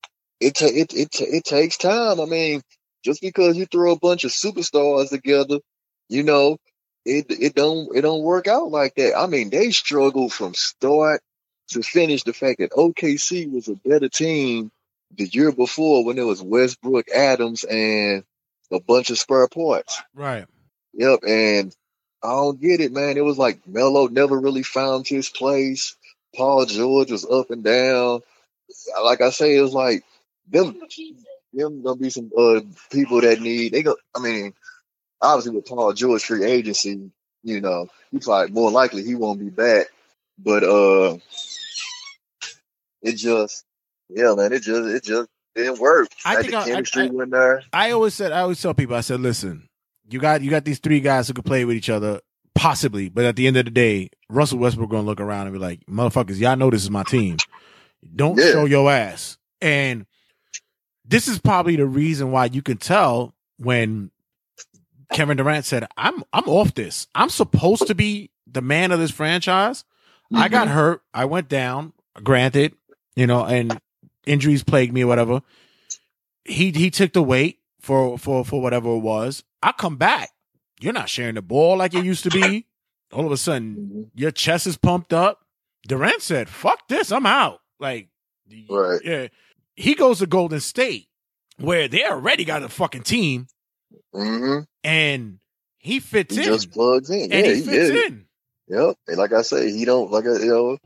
[0.40, 2.18] it ta- it it ta- it takes time.
[2.20, 2.60] I mean,
[3.04, 5.58] just because you throw a bunch of superstars together,
[6.08, 6.58] you know,
[7.04, 9.16] it it don't it don't work out like that.
[9.16, 11.20] I mean, they struggled from start
[11.68, 12.22] to finish.
[12.22, 14.70] The fact that OKC was a better team
[15.16, 18.24] the year before when it was Westbrook, Adams, and
[18.72, 20.00] a bunch of spare parts.
[20.14, 20.46] Right.
[20.94, 21.76] Yep, and
[22.22, 23.16] I don't get it, man.
[23.16, 25.96] It was like Melo never really found his place.
[26.34, 28.20] Paul George was up and down.
[29.02, 30.04] Like I say, it was like
[30.48, 30.80] them.
[31.54, 33.72] Them gonna be some uh, people that need.
[33.72, 33.96] They go.
[34.14, 34.52] I mean,
[35.20, 37.10] obviously with Paul George free agency,
[37.42, 39.86] you know, he probably more likely he won't be back.
[40.38, 41.18] But uh,
[43.02, 43.64] it just,
[44.08, 46.08] yeah, man, it just it just didn't work.
[46.24, 47.62] I Like, think the I- I- chemistry I- wasn't there.
[47.72, 49.68] I always said I always tell people I said, listen,
[50.08, 52.20] you got you got these three guys who could play with each other,
[52.54, 55.60] possibly, but at the end of the day, Russell Westbrook gonna look around and be
[55.60, 57.36] like, motherfuckers, y'all know this is my team.
[58.14, 58.50] Don't Yeah.
[58.52, 59.38] show your ass.
[59.60, 60.06] And
[61.04, 64.10] this is probably the reason why you can tell when
[65.12, 67.06] Kevin Durant said, "I'm I'm off this.
[67.14, 69.84] I'm supposed to be the man of this franchise.
[70.34, 70.76] I got Mm-hmm.
[70.76, 71.02] hurt.
[71.12, 71.92] I went down.
[72.22, 72.74] Granted,
[73.16, 73.80] you know, and
[74.26, 75.42] injuries plagued me or whatever.
[76.44, 79.44] He he took the weight for for for whatever it was.
[79.62, 80.30] I come back.
[80.80, 82.66] You're not sharing the ball like it used to be.
[83.12, 84.20] All of a sudden, Mhm.
[84.20, 85.44] your chest is pumped up.
[85.86, 88.08] Durant said, "Fuck this, I'm out." Like,
[88.68, 89.00] Right.
[89.04, 89.28] yeah,
[89.74, 91.08] he goes to Golden State,
[91.58, 93.46] where they already got a fucking team,
[94.12, 95.38] hmm and
[95.78, 97.32] he fits He in, just plugs in.
[97.32, 98.06] and yeah, he he fits yeah.
[98.06, 98.24] in.
[98.68, 98.96] Yep.
[99.08, 100.78] And like I say, he don't like you know,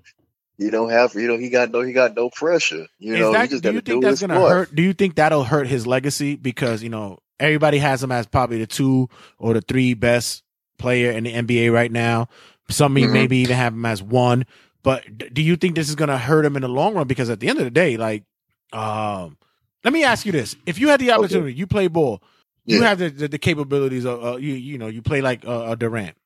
[0.57, 2.87] he don't have you know he got no he got no pressure.
[2.99, 4.51] You Is know, that, he just do got you to think do that's gonna part.
[4.53, 4.75] hurt?
[4.75, 8.59] Do you think that'll hurt his legacy because you know everybody has him as probably
[8.59, 10.43] the two or the three best
[10.79, 12.29] player in the NBA right now.
[12.71, 13.13] Some may- Mhm.
[13.13, 14.45] maybe even have him as one.
[14.83, 17.07] But do you think this is gonna hurt him in the long run?
[17.09, 18.25] Because at the end of the day, like,
[18.73, 19.37] um,
[19.85, 22.23] let me ask you this: If you had the opportunity, you play ball,
[22.67, 22.89] you Yeah.
[22.89, 25.77] have the, the, the capabilities of uh, you you know you play like uh, a
[25.77, 26.17] Durant.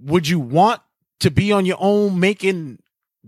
[0.00, 0.80] Would you want
[1.20, 2.80] to be on your own making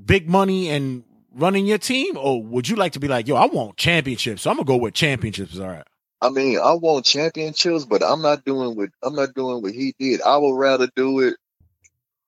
[0.05, 1.05] big money and
[1.35, 4.51] running your team, or would you like to be like, yo, I want championships, so
[4.51, 5.59] I'm gonna go with championships.
[5.59, 5.87] All right.
[6.21, 9.95] I mean, I want championships, but I'm not doing what I'm not doing what he
[9.99, 10.23] did.
[10.23, 11.37] I would rather do it,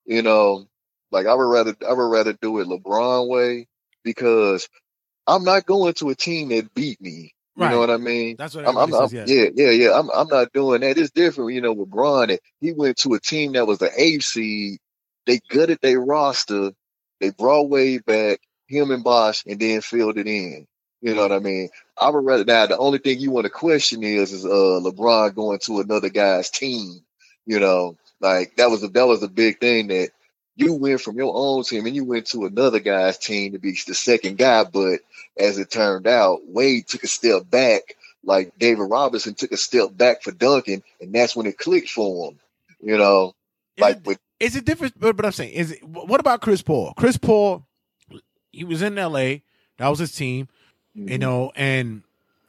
[0.06, 0.66] you know,
[1.10, 3.66] like I would rather I would rather do it LeBron way
[4.04, 4.68] because
[5.28, 7.34] I'm not going to a team that beat me.
[7.56, 7.72] You Right.
[7.72, 8.36] know what I mean?
[8.38, 9.36] That's what I'm, I'm, everybody I'm- Yeah.
[9.36, 10.00] yeah, yeah, yeah.
[10.00, 10.98] I'm, I'm not doing that.
[10.98, 11.74] It's different, you know.
[11.74, 12.30] With Bron,
[12.62, 14.80] he went to a team that was the eighth seed.
[15.26, 16.72] They gutted their roster.
[17.20, 20.66] They brought Wade back, him and Bosh, and then filled it in.
[21.02, 21.70] You know what I mean?
[22.00, 22.66] I would rather now.
[22.66, 24.48] The only thing you want to question is is uh
[24.82, 27.02] LeBron going to another guy's team.
[27.46, 30.10] You know, like that was a that was a big thing that
[30.58, 33.78] you went from your own team and you went to another guy's team to be
[33.86, 34.64] the second guy.
[34.64, 35.00] But
[35.38, 39.96] as it turned out, Wade took a step back, like David Robinson took a step
[39.96, 42.38] back for Duncan, and that's when it clicked for him.
[42.82, 43.34] You know,
[43.76, 44.98] Is like it- with is it different?
[44.98, 46.92] But, but I'm saying, is it, what about Chris Paul?
[46.96, 47.66] Chris Paul,
[48.52, 49.42] he was in L.A.
[49.78, 50.48] That was his team,
[50.96, 51.08] Mm-hmm.
[51.08, 51.52] you know.
[51.56, 52.02] And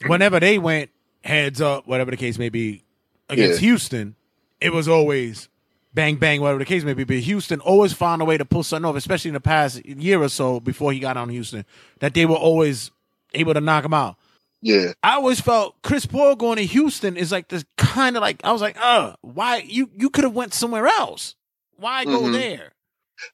[0.07, 0.89] whenever they went
[1.23, 2.83] heads up, whatever the case may be,
[3.29, 4.15] against Houston,
[4.61, 5.49] it was always
[5.93, 7.03] bang bang, whatever the case may be.
[7.03, 10.21] But Houston always found a way to pull something off, especially in the past year
[10.21, 11.65] or so before he got on Houston,
[11.99, 12.91] that they were always
[13.33, 14.15] able to knock him out.
[14.61, 18.41] yeah, I always felt Chris Paul going to Houston is like this kind of like
[18.43, 21.35] I was like, uh, why you you could have went somewhere else?
[21.77, 22.33] Why go Mhm.
[22.33, 22.73] there?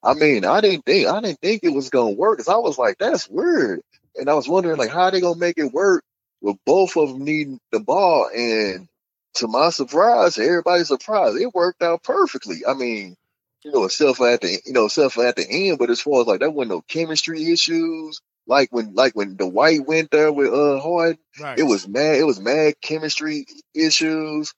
[0.04, 2.78] I mean, I didn't think I didn't think it was gonna work because I was
[2.78, 3.82] like, that's weird,
[4.16, 6.04] and I was wondering like how they gonna make it work
[6.42, 8.30] with both of them needing the ball.
[8.36, 8.88] And
[9.36, 12.66] to my surprise, everybody's surprised, it worked out perfectly.
[12.68, 13.16] I mean,
[13.64, 16.28] you know, for at the you know, for at the end, but as far as
[16.28, 18.22] like there wasn't no chemistry issues.
[18.48, 21.58] Like when like when Dwight went there with uh Harden, Right.
[21.58, 22.18] it was mad.
[22.18, 24.54] It was mad chemistry issues.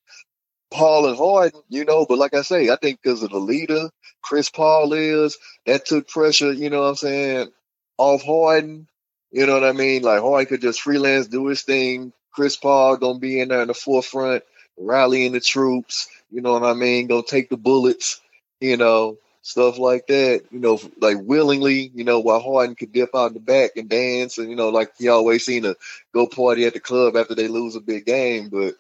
[0.72, 3.90] Paul and Harden, you know, but like I say, I think because of the leader
[4.22, 7.52] Chris Paul is, that took pressure, you know what I'm saying,
[7.98, 8.88] off Harden.
[9.32, 10.02] You know what I mean?
[10.04, 12.12] Like Harden could just freelance, do his thing.
[12.34, 14.44] Chris Paul gonna be in there in the forefront,
[14.78, 16.08] rallying the troops.
[16.32, 17.08] You know what I mean?
[17.08, 18.22] Gonna take the bullets.
[18.60, 20.44] You know, stuff like that.
[20.52, 21.92] You know, like willingly.
[21.94, 24.70] You know, while Harden could dip out in the back and dance, and you know,
[24.70, 25.76] like he always seen to
[26.14, 28.50] go party at the club after they lose a big game.
[28.50, 28.76] But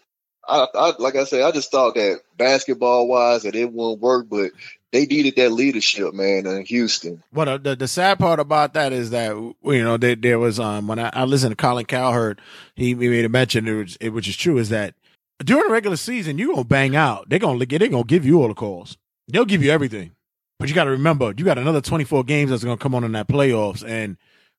[0.47, 4.27] I, I like I said, I just thought that basketball wise that it wouldn't work,
[4.29, 4.51] but
[4.91, 7.21] they needed that leadership, man, in Houston.
[7.33, 10.59] Well, the, the the sad part about that is that you know there, there was
[10.59, 12.39] um when I, I listened to Colin Cowherd,
[12.75, 14.95] he, he made a mention, it was, it, which is true, is that
[15.43, 17.29] during the regular season you gonna bang out.
[17.29, 18.97] They're gonna they're gonna give you all the calls.
[19.27, 20.11] They'll give you everything,
[20.59, 23.03] but you got to remember you got another twenty four games that's gonna come on
[23.03, 24.17] in that playoffs, and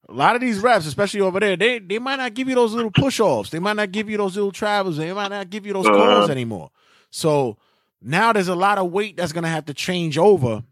[0.08, 2.72] a lot of these reps, especially over there, they they might not give you those
[2.74, 3.50] little push offs.
[3.50, 4.96] They might not give you those little travels.
[4.96, 5.96] They might not give you those Uh-huh.
[5.96, 6.70] calls anymore.
[7.10, 7.56] So
[8.00, 10.62] now there's a lot of weight that's gonna have to change over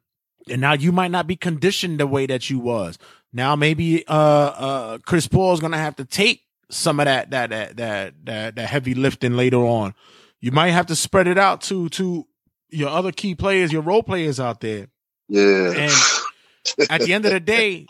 [0.48, 2.98] and now you might not be conditioned the way that you was.
[3.32, 7.76] Now maybe uh uh Chris Paul's gonna have to take some of that that that
[7.76, 9.94] that that, that heavy lifting later on.
[10.40, 12.26] You might have to spread it out to to
[12.70, 14.88] your other key players, your role players out there.
[15.28, 15.72] Yeah.
[15.72, 15.92] And
[16.90, 17.86] at the end of the day,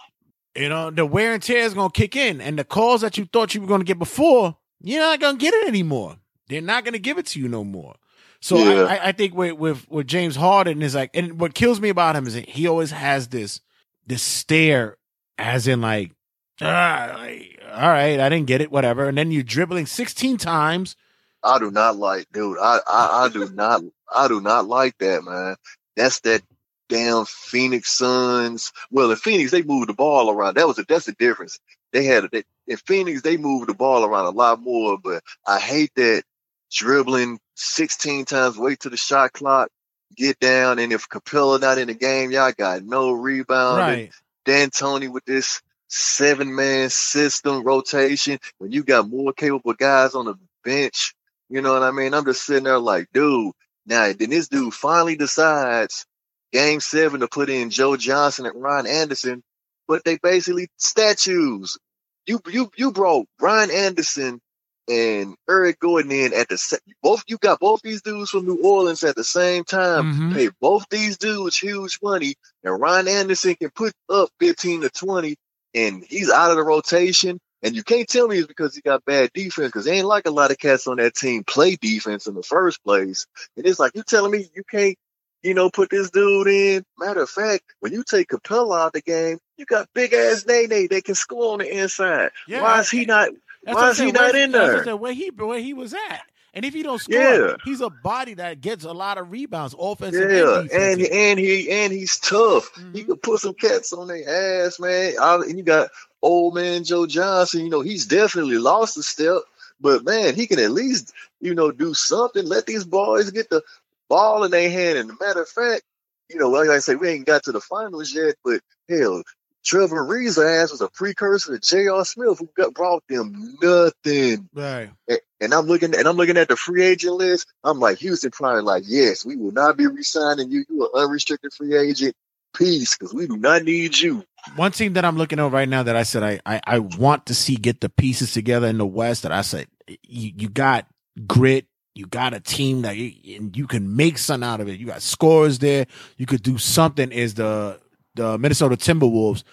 [0.54, 3.26] you know, the wear and tear is gonna kick in, and the calls that you
[3.26, 6.16] thought you were gonna get before, you're not gonna get it anymore.
[6.48, 7.96] They're not gonna give it to you no more.
[8.40, 8.84] So Yeah.
[8.84, 12.16] I, I, think with, with with James Harden is like, and what kills me about
[12.16, 13.60] him is that he always has this
[14.06, 14.96] this stare,
[15.36, 16.12] as in like,
[16.60, 19.08] ah, like, all right, I didn't get it, whatever.
[19.08, 20.96] And then you're dribbling 16 times.
[21.42, 22.58] I do not like, dude.
[22.58, 23.82] I, I, I do not,
[24.14, 25.56] I do not like that, man.
[25.96, 26.42] That's that
[26.88, 28.72] damn Phoenix Suns.
[28.90, 30.56] Well, the Phoenix they moved the ball around.
[30.56, 31.58] That was a, that's the difference.
[31.92, 35.58] they had they, in Phoenix they moved the ball around a lot more, but I
[35.58, 36.24] hate that
[36.70, 39.68] dribbling 16 times, wait to the shot clock,
[40.16, 43.78] get down, and if Capela not in the game, y'all got no rebound.
[43.78, 44.10] Right.
[44.44, 50.34] D'Antoni with this seven man system rotation when you got more capable guys on the
[50.64, 51.14] bench.
[51.48, 52.12] You know what I mean?
[52.14, 53.52] I'm just sitting there like, dude.
[53.86, 56.06] Now then, this dude finally decides
[56.52, 59.42] game seven to put in Joe Johnson and Ryan Anderson,
[59.86, 61.78] but they basically statues.
[62.26, 64.40] You you you brought Ryan Anderson
[64.88, 67.22] and Eric Gordon in at the se- both.
[67.28, 70.12] You got both these dudes from New Orleans at the same time.
[70.12, 70.34] Mhm.
[70.34, 72.34] Pay both these dudes huge money,
[72.64, 75.36] and Ryan Anderson can put up 15 to 20,
[75.76, 77.38] and he's out of the rotation.
[77.62, 80.30] And you can't tell me it's because he got bad defense, because ain't like a
[80.30, 83.26] lot of cats on that team play defense in the first place.
[83.56, 84.96] And it's like you telling me you can't,
[85.42, 86.84] you know, put this dude in.
[86.98, 90.44] Matter of fact, when you take Capela out of the game, you got big ass
[90.46, 92.30] Nene that can score on the inside.
[92.46, 93.30] Yeah, Why is he not?
[93.64, 94.84] Why is he not in that's there?
[94.84, 96.22] saying, Where he where he was at.
[96.56, 97.54] And if he don't score, Yeah.
[97.66, 101.70] he's a body that gets a lot of rebounds, offensive Yeah, and and and he
[101.70, 102.70] and he's tough.
[102.94, 103.06] He Mhm.
[103.08, 105.14] could put some cats on their ass, man.
[105.20, 105.90] I- And you got
[106.22, 107.60] old man Joe Johnson.
[107.60, 109.42] You know he's definitely lost a step,
[109.82, 112.46] but man, he can at least you know do something.
[112.46, 113.62] Let these boys get the
[114.08, 114.96] ball in their hand.
[114.98, 115.82] And matter of fact,
[116.30, 119.22] you know, like I say, we ain't got to the finals yet, but hell.
[119.66, 122.04] Trevor Ariza's ass was a precursor to J.R.
[122.04, 124.48] Smith, who got brought them nothing.
[124.54, 124.90] right.
[125.08, 127.46] And- And I'm looking and I'm looking at the free agent list.
[127.62, 130.64] I'm like Houston probably like, yes, we will not be resigning you.
[130.70, 132.14] You are an unrestricted free agent.
[132.56, 134.24] Peace, because we do not need you.
[134.54, 137.26] One team that I'm looking at right now that I said I, I, I want
[137.26, 140.86] to see get the pieces together in the West that I said you, you got
[141.26, 144.80] grit, you got a team that you, and you can make something out of it.
[144.80, 145.86] You got scores there.
[146.16, 147.12] You could do something.
[147.12, 147.78] Is the
[148.16, 149.44] the Minnesota Timberwolves,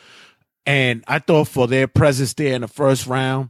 [0.65, 3.49] and I thought for their presence there in the first round,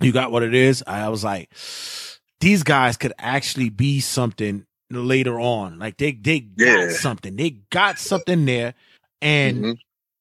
[0.00, 0.82] you got what it is.
[0.86, 1.50] I was like,
[2.40, 5.78] these guys could actually be something later on.
[5.78, 6.90] Like they they got Yeah.
[6.90, 7.36] something.
[7.36, 8.74] They got something there,
[9.22, 9.78] and Mhm.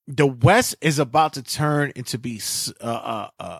[0.07, 2.41] the West is about to turn into be
[2.81, 3.59] uh, uh, uh,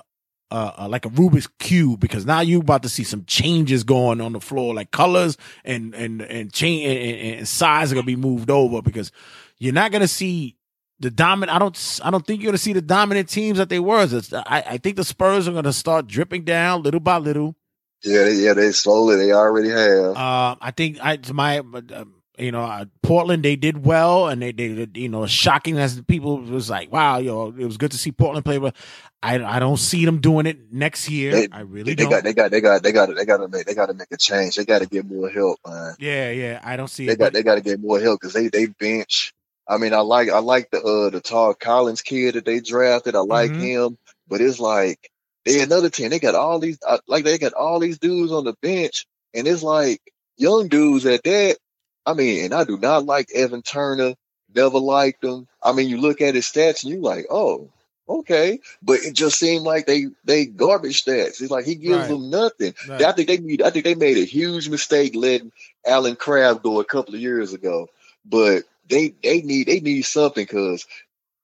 [0.49, 4.21] uh, uh, like a Rubik's cube because now you about to see some changes going
[4.21, 8.15] on the floor, like colors and and and change and, and size are gonna be
[8.15, 9.11] moved over because
[9.59, 10.55] you're not gonna see
[10.99, 11.55] the dominant.
[11.55, 14.03] I don't I don't think you're gonna see the dominant teams that they were.
[14.09, 17.55] It's, I I think the Spurs are gonna start dripping down little by little.
[18.03, 20.15] Yeah, they, yeah, they slowly they already have.
[20.15, 22.05] Uh, I think I my uh,
[22.37, 25.99] you know uh, Portland they did well and they they did, you know shocking as
[26.03, 28.75] people was like wow yo it was good to see Portland play but
[29.23, 32.23] I I don't see them doing it next year They- I really they don't got
[32.23, 34.17] they got they got they got they got to make they got to make a
[34.17, 34.55] change.
[34.55, 35.95] They got to get more help, man.
[35.99, 38.21] yeah yeah I don't see They it got but they got to get more help
[38.21, 39.33] because they they bench.
[39.67, 43.15] I mean, I like I like the uh the Todd Collins kid that they drafted.
[43.15, 43.61] I like Mhm.
[43.61, 43.97] him,
[44.27, 45.09] but it's like
[45.45, 46.09] they another team.
[46.09, 49.47] They got all these uh, like they got all these dudes on the bench, and
[49.47, 50.01] it's like
[50.37, 51.57] young dudes at that.
[52.05, 54.15] I mean, and I do not like Evan Turner.
[54.53, 55.47] Never liked him.
[55.61, 57.69] I mean, you look at his stats and you like, oh,
[58.07, 61.41] okay, but it just seemed like they they garbage stats.
[61.41, 62.07] It's like he gives Right.
[62.07, 62.73] them nothing.
[62.87, 63.03] Right.
[63.03, 63.61] I think they need.
[63.61, 65.51] I think they made a huge mistake letting
[65.85, 67.87] Allen Crabbe go a couple of years ago.
[68.25, 70.85] But they they need they need something because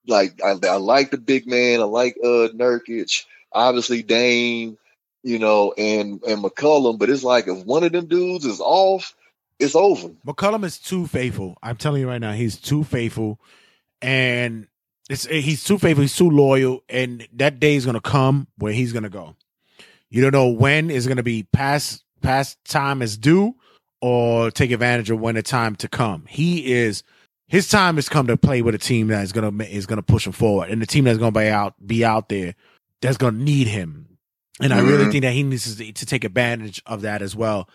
[0.07, 1.79] like I, I like the big man.
[1.79, 3.25] I like uh Nurkic.
[3.51, 4.77] Obviously Dame,
[5.23, 6.97] you know, and and McCollum.
[6.99, 9.15] But it's like if one of them dudes is off,
[9.59, 10.09] it's over.
[10.25, 13.39] McCollum is too faithful I'm telling you right now he's too faithful
[14.01, 14.67] and
[15.09, 18.93] it's he's too faithful he's too loyal and that day is gonna come where he's
[18.93, 19.35] gonna go
[20.09, 23.55] you don't know when is gonna be past past time is due
[24.01, 27.03] or take advantage of when the time to come he is
[27.47, 30.25] his time has come to play with a team that is gonna is gonna push
[30.25, 32.55] him forward and the team that's gonna be out be out there
[33.01, 34.07] that's gonna need him
[34.61, 35.11] and I really Mhm.
[35.11, 37.67] think that he needs to, to take advantage of that as well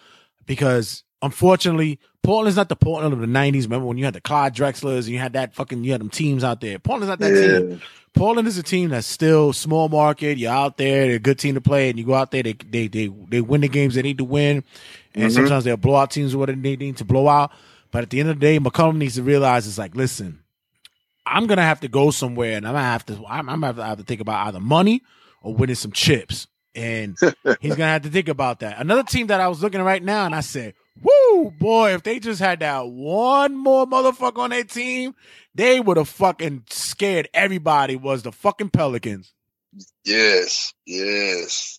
[0.47, 3.64] because unfortunately, Portland's not the Portland of the '90s.
[3.64, 6.11] Remember when you had the Clyde Drexlers and you had that fucking you had them
[6.11, 6.79] teams out there.
[6.79, 7.35] Portland's not that
[7.69, 7.81] team.
[8.14, 10.39] Portland is a team that's still small market.
[10.39, 12.53] You're out there, they're a good team to play, and you go out there, they
[12.53, 14.62] they they, they win the games they need to win,
[15.14, 15.35] and Mhm.
[15.35, 17.51] sometimes they'll blow out teams what they need to blow out.
[17.91, 20.43] But at the end of the day, McCollum needs to realize it's like, listen,
[21.28, 23.99] I'm gonna have to go somewhere, and I'm gonna have to I'm, I'm gonna have
[23.99, 25.03] to, think about either money
[25.43, 27.16] or winning some chips, and
[27.61, 28.80] he's gonna have to think about that.
[28.80, 31.95] Another team that I was looking at right now, and I said, "Woo, boy!
[31.95, 35.14] If they just had that one more motherfucker on their team,
[35.55, 39.32] they would have fucking scared everybody." Was the fucking Pelicans?
[40.05, 41.78] Yes, yes.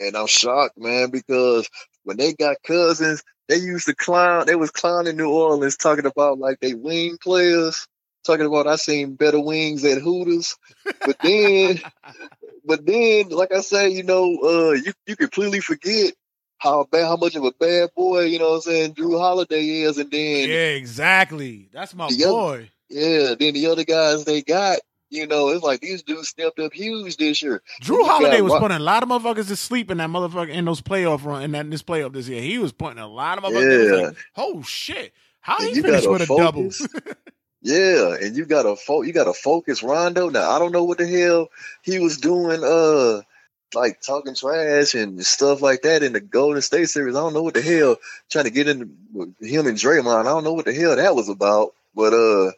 [0.00, 1.68] And I'm shocked, man, because
[2.02, 4.46] when they got cousins, they used to clown.
[4.46, 7.86] They was clowning New Orleans, talking about like they wing players,
[8.24, 10.56] talking about I seen better wings at Hooters.
[11.04, 11.80] But then,
[12.64, 16.14] but then, like I say, you know, uh, you you completely forget
[16.58, 19.66] how bad, how much of a bad boy, you know, what I'm saying Jrue Holiday
[19.80, 21.68] is, and then Yeah, exactly.
[21.72, 22.70] That's my The other- boy.
[22.88, 24.78] yeah, then the other guys they got,
[25.12, 27.62] you know, it's like these dudes stepped up huge this year.
[27.82, 30.80] Jrue Holiday was putting a lot of motherfuckers to sleep in that motherfucker in those
[30.80, 32.40] playoff run in that in this playoff this year.
[32.40, 34.00] He was putting a lot of motherfuckers.
[34.00, 34.06] Yeah.
[34.06, 35.12] Like, oh shit!
[35.40, 36.70] How And he you finished gotta with a double?
[37.60, 40.30] Yeah, and you got to fo- you got to focus Rondo.
[40.30, 41.48] Now I don't know what the hell
[41.82, 43.20] he was doing, uh,
[43.74, 47.14] like talking trash and stuff like that in the Golden State series.
[47.14, 47.98] I don't know what the hell
[48.30, 48.80] trying to get in
[49.40, 50.20] him and Draymond.
[50.20, 51.74] I don't know what the hell that was about.
[51.94, 52.52] But uh,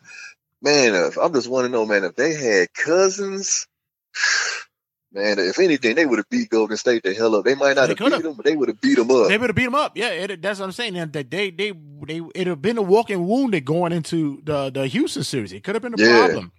[0.65, 3.67] man, if, I'm just want to know, man, if they had cousins.
[5.13, 7.45] Man, if anything, they would have beat Golden State the hell up.
[7.45, 9.29] They might not They have beat them, but they would have beat them up.
[9.29, 9.97] They would have beat them up.
[9.97, 10.95] Yeah, it, that's what I'm saying.
[10.95, 15.23] That they they they it'd have been a walking wounded going into the the Houston
[15.23, 15.53] series.
[15.53, 16.27] It could have been a Yeah.
[16.27, 16.51] problem.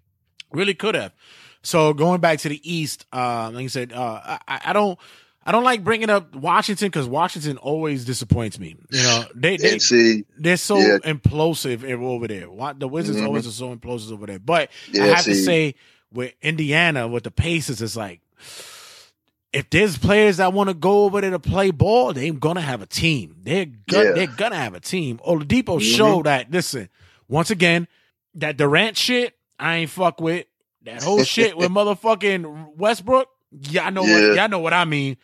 [0.54, 1.12] Really could have.
[1.64, 4.98] So going back to the East, uh, like I said, uh, I, I don't.
[5.46, 8.76] I don't like bringing up Washington because Washington always disappoints me.
[8.90, 10.98] You know, they, they see, they're so Yeah.
[11.04, 12.48] implosive over there.
[12.78, 13.26] The Wizards Mhm.
[13.28, 14.40] always are so implosive over there.
[14.40, 15.76] But I yeah, have to say,
[16.12, 18.22] with Indiana, with the Pacers, it's like
[19.54, 22.82] if there's players that want to go over there to play ball, they're gonna have
[22.82, 23.36] a team.
[23.44, 24.12] They're gonna, Yeah.
[24.14, 25.20] they're gonna have a team.
[25.26, 25.96] Oladipo Mhm.
[25.96, 26.52] showed that.
[26.52, 26.90] Listen,
[27.30, 27.88] once again,
[28.36, 30.46] that Durant shit, I ain't fuck with
[30.84, 33.30] that whole shit with motherfucking Westbrook.
[33.70, 34.28] Yeah, I know Yeah.
[34.30, 35.16] what y'all know what I mean.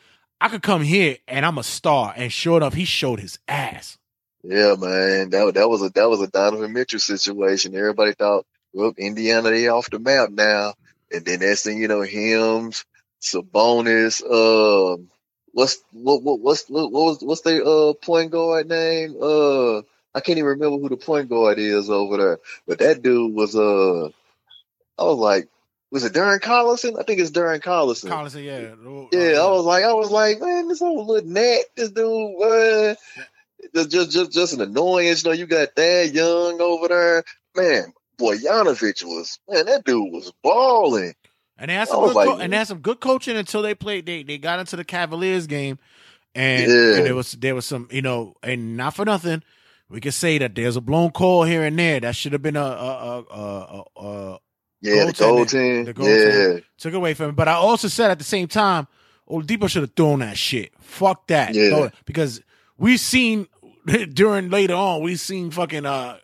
[0.41, 3.99] I could come here and I'm a star, and sure enough, he showed his ass.
[4.43, 7.75] Yeah, man, that that was a that was a Donovan Mitchell situation.
[7.75, 10.73] Everybody thought, well, Indiana they off the map now,
[11.11, 12.85] and then next thing you know, hymns,
[13.21, 15.11] Sabonis, um,
[15.51, 19.15] what's what what what's what was what's their uh point guard name?
[19.21, 19.81] Uh,
[20.15, 23.55] I can't even remember who the point guard is over there, but that dude was
[23.55, 24.05] uh,
[24.97, 25.49] I was like,
[25.91, 26.99] was it Darren Collison?
[26.99, 28.09] I think it's Darren Collison.
[28.09, 28.59] Collison, "Yeah,
[29.11, 32.97] Yeah, uh, I was like, I was like, man, this old little net, this dude,
[33.75, 35.23] just, just, just, just an annoyance.
[35.23, 37.23] You know, you got that young over there,
[37.55, 37.93] man.
[38.19, 41.13] Boyanovich was, man, that dude was balling.
[41.57, 44.05] And they had some good co- and they had some good coaching until they played.
[44.07, 45.77] They they got into the Cavaliers game,
[46.33, 46.95] and, Yeah.
[46.97, 49.43] and there was there was some you know, and not for nothing,
[49.87, 52.55] we could say that there's a blown call here and there that should have been
[52.55, 54.39] a a a, a, a
[54.81, 55.17] Yeah, the Goaltending.
[55.19, 55.85] gold team.
[55.85, 56.63] The yeah, goaltending.
[56.77, 57.35] took away from him.
[57.35, 58.87] But I also said at the same time,
[59.29, 60.71] Oladipo should have thrown that shit.
[60.79, 61.53] Fuck that.
[61.53, 61.89] Yeah.
[62.05, 62.41] Because
[62.77, 63.47] we seen
[64.13, 66.17] during later on, we seen fucking uh,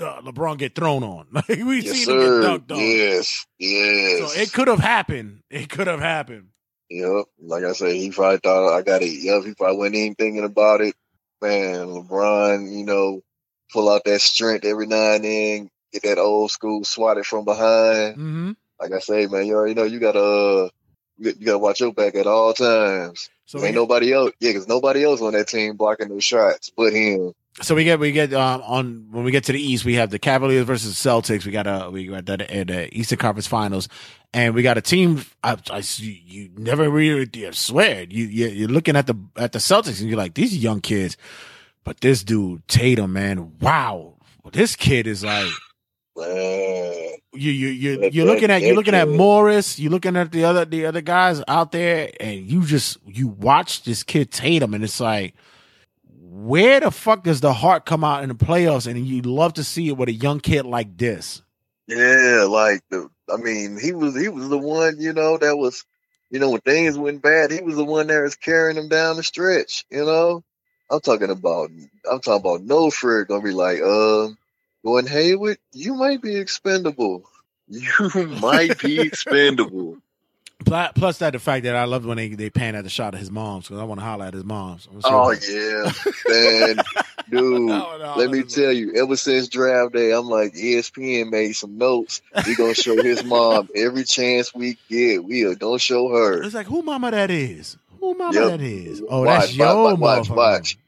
[0.00, 1.26] uh LeBron get thrown on.
[1.32, 2.12] Like we yes, seen sir.
[2.12, 2.80] him get dunked on.
[2.80, 4.32] Yes, yes.
[4.32, 5.42] So it could have happened.
[5.50, 6.48] It could have happened.
[6.90, 7.26] Yep.
[7.40, 9.12] Like I said, he probably thought I got it.
[9.12, 9.44] Yep.
[9.44, 10.94] He probably wasn't even thinking about it.
[11.42, 13.20] Man, LeBron, you know,
[13.72, 18.14] pull out that strength every now and then, get that old school swatted from behind.
[18.16, 18.50] Mm-hmm.
[18.80, 20.68] Like I say, man, you already know you gotta uh,
[21.18, 23.28] you gotta watch your back at all times.
[23.46, 26.92] So ain't nobody else, yeah, because nobody else on that team blocking those shots but
[26.92, 27.32] him.
[27.62, 30.10] so we get we get um, on when we get to the East, we have
[30.10, 31.46] the Cavaliers versus the Celtics.
[31.46, 33.88] We got a we got that at the Eastern Conference Finals,
[34.34, 35.24] and we got a team.
[35.42, 40.00] I, I you, never really swear you you- you're looking at the at the Celtics
[40.00, 41.16] and you're like these young kids,
[41.84, 44.18] but this dude Tatum, man, wow,
[44.52, 45.50] this kid is like.
[47.32, 49.08] You you you you're looking at you're looking at.
[49.08, 53.28] Morris, you're looking at the other the other guys out there, and you just you
[53.28, 55.34] watch this kid Tatum, and it's like,
[56.20, 58.86] where the fuck does the heart come out in the playoffs?
[58.86, 61.42] And you love to see it with a young kid like this.
[61.86, 65.84] yeah, like the, I mean, he was he was the one, you know, that was,
[66.30, 69.16] you know, when things went bad, he was the one that was carrying them down
[69.16, 69.84] the stretch.
[69.90, 70.44] You know,
[70.90, 71.70] I'm talking about,
[72.10, 74.38] I'm talking about no Fred gonna be like, um,
[74.88, 77.24] going Hayward, you might be expendable.
[77.70, 79.98] You might be expendable.
[80.64, 83.20] Plus that the fact that I love when they they pan at the shot of
[83.20, 84.88] his mom's because I want to holler at his mom's.
[85.04, 85.92] Oh yeah,
[86.28, 86.76] man,
[87.30, 87.68] dude.
[87.68, 91.76] No, no, let me tell you, ever since draft day, I'm like ESPN made some
[91.78, 92.22] notes.
[92.46, 95.22] We gonna show his mom every chance we get.
[95.24, 96.42] We are gonna show her.
[96.42, 97.76] It's like who mama that is?
[98.00, 98.48] Who mama Yep.
[98.50, 99.02] that is?
[99.08, 100.78] Oh, Watch, that's your watch, watch, watch.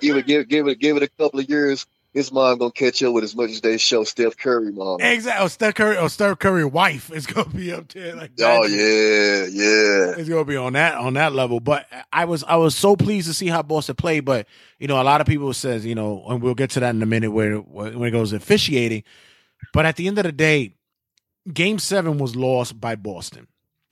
[0.00, 1.86] Give it, give, give it, give it a couple of years.
[2.14, 5.00] His mom gonna catch up with as much as they show Steph Curry mom.
[5.00, 5.44] Exactly.
[5.44, 5.96] Oh, Steph Curry.
[5.96, 8.60] Oh, Steph Curry wife is gonna be up there like oh, that.
[8.62, 10.14] Oh yeah, yeah.
[10.16, 11.58] It's gonna be on that on that level.
[11.58, 14.24] But I was I was so pleased to see how Boston played.
[14.24, 14.46] But
[14.78, 17.02] you know, a lot of people says you know, and we'll get to that in
[17.02, 19.02] a minute where when it goes officiating.
[19.72, 20.76] But at the end of the day,
[21.52, 23.48] Game Seven was lost by Boston.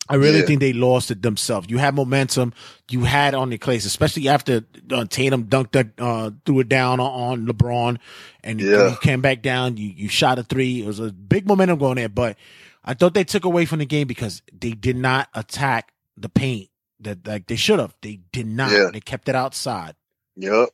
[0.08, 0.46] I really Yeah.
[0.46, 1.68] think they lost it themselves.
[1.70, 2.52] You had momentum,
[2.90, 6.98] you had on the place, especially after uh, Tatum dunked that, uh, threw it down
[7.00, 7.98] on, on LeBron,
[8.42, 8.90] and Yeah.
[8.90, 9.76] you came back down.
[9.76, 10.82] You you shot a three.
[10.82, 12.36] It was a big momentum going there, but
[12.84, 16.68] I thought they took away from the game because they did not attack the paint
[17.00, 17.94] that like they should have.
[18.02, 18.72] They did not.
[18.72, 18.90] Yeah.
[18.92, 19.94] They kept it outside.
[20.36, 20.70] Yep.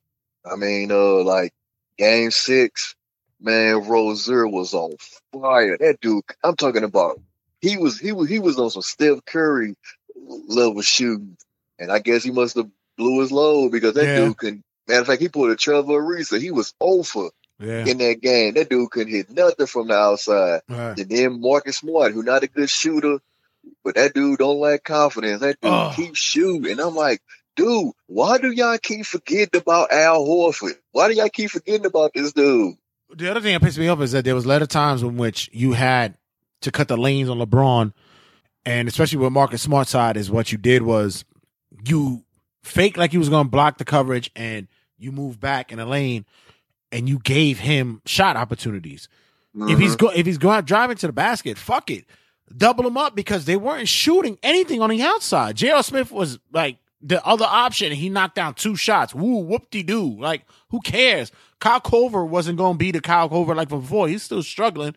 [0.51, 1.53] I mean, uh, like
[1.99, 2.95] game six,
[3.41, 4.93] man, Rozier was on
[5.33, 5.77] fire.
[5.77, 7.21] That dude, I'm talking about.
[7.61, 9.75] He was he was he was on some Steph Curry
[10.47, 11.37] level shooting,
[11.79, 14.17] and I guess he must have blew his load because that Yeah.
[14.27, 14.65] dude can.
[14.87, 16.41] Matter of fact, he pulled a Trevor Ariza.
[16.41, 17.29] He was over
[17.61, 17.85] Yeah.
[17.87, 18.55] in that game.
[18.55, 20.63] That dude couldn't hit nothing from the outside.
[20.69, 20.99] Right.
[20.99, 23.19] And then Marcus Smart, who not a good shooter,
[23.85, 25.41] but that dude don't lack confidence.
[25.41, 25.93] That dude Oh.
[25.95, 26.71] keeps shooting.
[26.71, 27.21] And I'm like,
[27.55, 30.79] dude, why do y'all keep forgetting about Al Horford?
[30.93, 32.77] Why do y'all keep forgetting about this dude?
[33.15, 35.03] The other thing that pissed me off is that there was a lot of times
[35.03, 36.15] in which you had
[36.63, 37.93] to cut the lanes on LeBron,
[38.67, 41.25] and especially with Marcus Smart side, is what you did was
[41.87, 42.25] you
[42.63, 45.87] fake like you was going to block the coverage, and you move back in a
[45.87, 46.25] lane,
[46.91, 49.09] and you gave him shot opportunities.
[49.55, 49.99] If he's Mhm.
[49.99, 52.05] go if he's going driving to the basket, fuck it,
[52.57, 55.57] double him up because they weren't shooting anything on the outside.
[55.57, 55.83] J.R.
[55.83, 57.89] Smith was like the other option.
[57.89, 59.15] and He knocked down two shots.
[59.15, 60.17] Woo, whoop de doo.
[60.21, 61.33] Like who cares?
[61.61, 64.07] Kyle Korver wasn't going to be the Kyle Korver like before.
[64.09, 64.95] He's still struggling.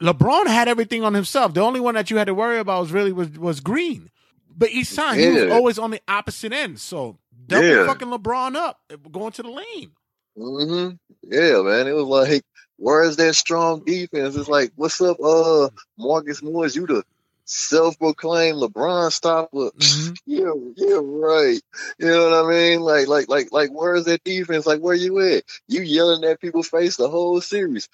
[0.00, 1.54] LeBron had everything on himself.
[1.54, 4.10] The only one that you had to worry about was really was was Green.
[4.56, 6.80] But each time he was always on the opposite end.
[6.80, 7.86] So double Yeah.
[7.86, 8.78] fucking LeBron up,
[9.10, 9.92] going to the lane.
[10.36, 10.90] hmm
[11.22, 11.86] Yeah, man.
[11.86, 12.42] It was like,
[12.76, 14.36] where's that strong defense?
[14.36, 16.76] It's like, what's up, uh, Marcus Morris?
[16.76, 17.04] You the
[17.44, 19.70] self-proclaimed LeBron stopper.
[19.78, 20.16] Mhm.
[20.26, 21.60] Yeah, yeah, right.
[21.98, 22.80] You know what I mean?
[22.80, 24.64] Like, like, like, like, where's that defense?
[24.66, 25.42] Like, where you at?
[25.66, 27.88] You yelling at people's face the whole series.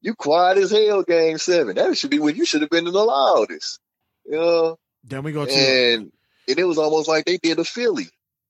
[0.00, 1.74] You quiet as hell, game seven.
[1.76, 3.80] That should be when you should have been in the loudest.
[4.24, 4.78] You know?
[5.04, 6.12] Then we go to And
[6.48, 8.04] and it was almost like they did a Philly.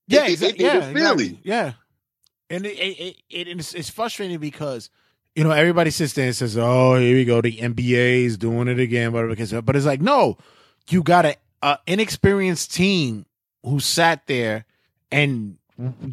[0.09, 1.24] They Yeah, did- they did Yeah, a Philly.
[1.26, 1.40] exactly.
[1.44, 1.72] Yeah,
[2.51, 4.90] and it, it, it, it it's, it's frustrating because
[5.34, 8.68] you know everybody sits there and says, "Oh, here we go, the NBA is doing
[8.68, 9.30] it again," whatever.
[9.30, 10.36] Because, but it's like, no,
[10.90, 13.26] you got a, a inexperienced team
[13.64, 14.64] who sat there
[15.11, 15.57] and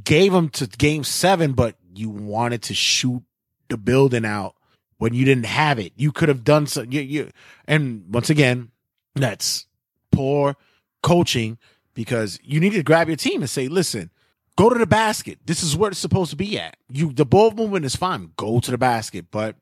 [0.03, 3.23] gave them to Game Seven, but you wanted to shoot
[3.69, 4.54] the building out
[4.97, 5.93] when you didn't have it.
[5.95, 6.83] You could have done so.
[6.83, 7.29] You, you
[7.67, 8.71] and once again,
[9.15, 9.67] that's
[10.11, 10.55] poor
[11.03, 11.57] coaching
[11.93, 14.11] because you need to grab your team and say, listen,
[14.57, 15.39] go to the basket.
[15.45, 16.77] This is where it's supposed to be at.
[16.89, 18.31] You the ball movement is fine.
[18.37, 19.27] Go to the basket.
[19.31, 19.55] But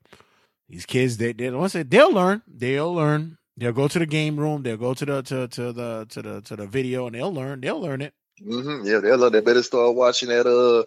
[0.68, 2.42] these kids, they they once they they'll learn.
[2.48, 3.38] They'll learn.
[3.56, 4.62] They'll go to the game room.
[4.64, 7.60] They'll go to the to to the to the to the video, and they'll learn.
[7.62, 8.14] They'll learn it.
[8.42, 9.32] hmm Yeah, they'll learn.
[9.32, 10.84] they better start watching that uh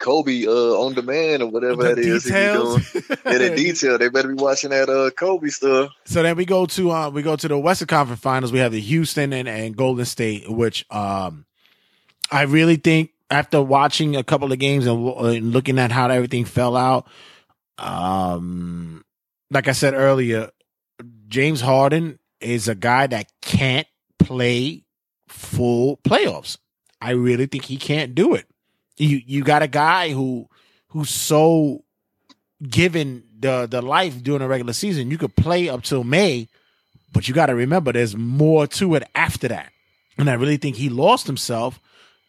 [0.00, 2.24] Kobe uh on demand or whatever The that is.
[2.24, 2.78] he be doing.
[2.78, 2.94] details.
[3.24, 3.98] Yeah, the detail.
[3.98, 5.92] They better be watching that uh Kobe stuff.
[6.06, 8.50] So then we go to uh we go to the Western Conference Finals.
[8.50, 11.44] We have the Houston and, and Golden State, which um
[12.32, 16.44] I really think after watching a couple of games and, and looking at how everything
[16.44, 17.06] fell out,
[17.78, 19.04] um
[19.50, 20.50] like I said earlier,
[21.28, 23.86] James Harden is a guy that can't
[24.18, 24.84] play
[25.28, 26.56] full playoffs.
[27.00, 28.46] I really think he can't do it.
[29.00, 30.48] You you got a guy who
[30.88, 31.84] who's so
[32.68, 35.10] given the the life during the regular season.
[35.10, 36.48] You could play up till May,
[37.12, 39.72] but you got to remember there's more to it after that.
[40.18, 41.80] And I really think he lost himself.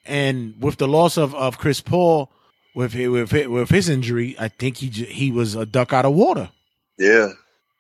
[0.06, 2.32] And with the loss of, of Chris Paul,
[2.74, 6.14] with with hi- with his injury, I think he he was a duck out of
[6.14, 6.50] water.
[6.98, 7.34] Yeah,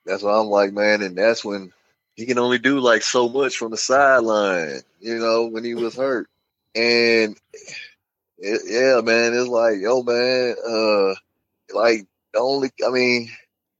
[0.05, 1.01] that's what I'm like, man.
[1.01, 1.71] And that's when
[2.15, 5.95] he can only do like so much from the sideline, you know, when he was
[5.95, 6.27] hurt.
[6.75, 7.37] And
[8.65, 11.15] yeah, man, it's like, yo, man, uh,
[11.73, 13.29] like the only, I mean,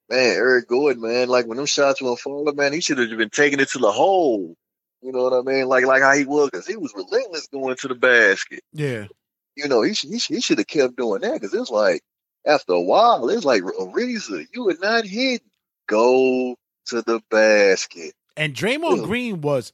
[0.09, 3.29] man, Eric Gordon, man, like when them shots were falling, man, he should have been
[3.29, 4.55] taking it to the hole.
[5.01, 5.67] You know what I mean?
[5.67, 8.63] Like, like how he was, because he was relentless going to the basket.
[8.71, 9.07] Yeah,
[9.55, 12.03] You know, he should, he he should have kept doing that because it's like
[12.45, 15.47] after a while, it's like Ariza, you are not hitting.
[15.87, 16.55] Go
[16.85, 18.13] to the basket.
[18.37, 19.03] and Draymond Yeah.
[19.03, 19.73] Green was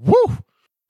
[0.00, 0.38] woo.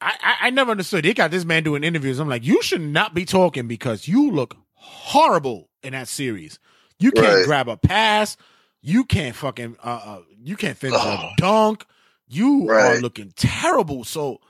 [0.00, 1.04] I, I I never understood.
[1.04, 2.20] They got this man doing interviews.
[2.20, 6.58] I'm like, you should not be talking because you look horrible in that series.
[7.00, 7.42] You can't Right.
[7.42, 8.36] grab a pass.
[8.82, 11.30] You can't fucking uh, uh you can't finish a Oh.
[11.36, 11.86] dunk.
[12.28, 14.04] You are looking terrible.
[14.04, 14.40] So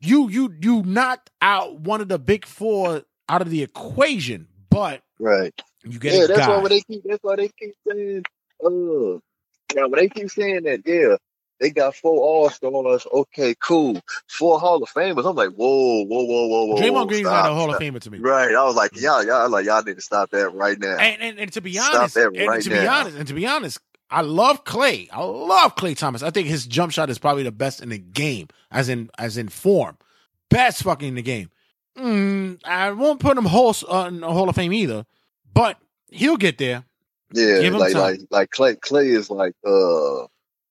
[0.00, 5.02] you you you knocked out one of the big four out of the equation, but
[5.20, 5.54] Right.
[5.84, 6.62] you get Yeah, that's guy.
[6.62, 8.24] why they keep that's why they keep saying
[8.64, 9.18] uh
[9.74, 11.16] yeah, when they keep saying that, yeah,
[11.60, 13.06] they got four all stars.
[13.12, 14.00] Okay, cool.
[14.28, 15.28] Four Hall of Famers.
[15.28, 16.76] I'm like, whoa, whoa, whoa, whoa, whoa.
[16.76, 17.80] Draymond Green's stop, not a Hall stop.
[17.80, 18.18] of Famer to me.
[18.18, 18.54] Right.
[18.54, 20.96] I was like, y'all, y'all like y'all need to stop that right now.
[20.96, 23.78] And, and and to be honest, and to be honest, and to be honest,
[24.10, 25.08] I love Klay.
[25.12, 26.26] I love Klay Thompson.
[26.26, 29.36] I think his jump shot is probably the best in the game, as in as
[29.36, 29.98] in form,
[30.48, 31.50] best fucking in the game.
[31.98, 35.04] Mm, I won't put him whole, uh, in the Hall of Fame either,
[35.52, 35.76] but
[36.08, 36.84] he'll get there.
[37.32, 40.26] yeah, like like like Klay Klay is like uh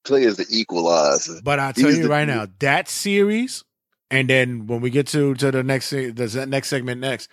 [0.05, 1.39] Klay is the equalizer.
[1.43, 3.63] But I'll tell He's you the- right now, that series,
[4.11, 7.29] and then when we get to to the next the next segment next,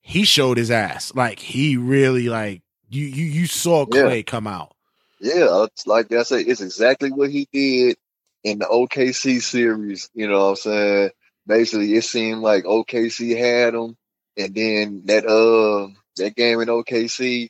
[0.00, 1.12] he showed his ass.
[1.14, 4.02] Like he really like you you you saw Yeah.
[4.02, 4.74] Klay come out.
[5.20, 7.96] Yeah, like I say, it's exactly what he did
[8.42, 10.10] in the OKC series.
[10.14, 11.10] You know what I'm saying?
[11.46, 13.96] Basically, it seemed like OKC had him,
[14.36, 17.48] and then that uh that game in OKC,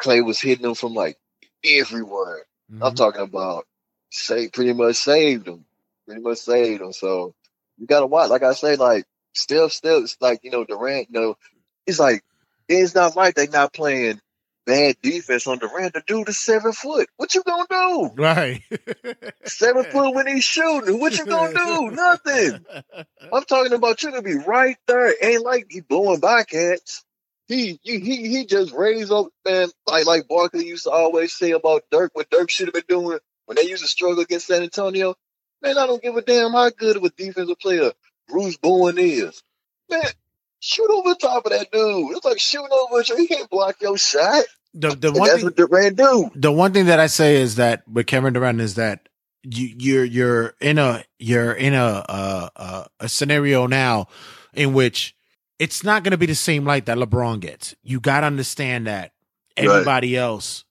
[0.00, 1.16] Klay was hitting him from like
[1.64, 2.46] everywhere.
[2.80, 2.96] I'm Mhm.
[2.96, 3.66] talking about
[4.16, 5.64] say pretty much saved him,
[6.06, 6.92] pretty much saved him.
[6.92, 7.34] So
[7.78, 8.30] you gotta watch.
[8.30, 9.04] Like I say, like
[9.34, 11.08] Steph, Steph, it's like you know Durant.
[11.10, 11.38] You know,
[11.86, 12.24] it's like
[12.68, 14.20] it's not like they not playing
[14.64, 15.94] bad defense on Durant.
[15.94, 17.08] The dude is seven foot.
[17.16, 18.10] What you gonna do?
[18.16, 18.62] Right.
[19.44, 21.00] Seven foot when he's shooting.
[21.00, 21.90] What you gonna do?
[21.92, 22.64] Nothing.
[23.32, 25.14] I'm talking about you to be right there.
[25.22, 27.04] Ain't like he blowing by cats.
[27.48, 31.52] He he he he just raised up man like like Barkley used to always say
[31.52, 34.62] about Dirk what Dirk should have been doing when they used to struggle against San
[34.62, 35.16] Antonio.
[35.62, 37.92] Man, I don't give a damn how good of a defensive player
[38.28, 39.42] Bruce Bowen is.
[39.90, 40.02] Man,
[40.60, 42.12] shoot over the top of that dude.
[42.16, 43.02] It's like shooting over.
[43.02, 44.44] He can't block your shot.
[44.74, 46.30] The the one that's thing what Durant do.
[46.34, 49.08] the one thing that I say is that with Kevin Durant is that
[49.44, 54.08] you, you're you're in a you're in a a, a, a scenario now
[54.54, 55.16] in which
[55.58, 57.74] it's not going to be the same light that LeBron gets.
[57.84, 59.12] You got to understand that
[59.60, 59.88] Right.
[59.88, 60.65] everybody else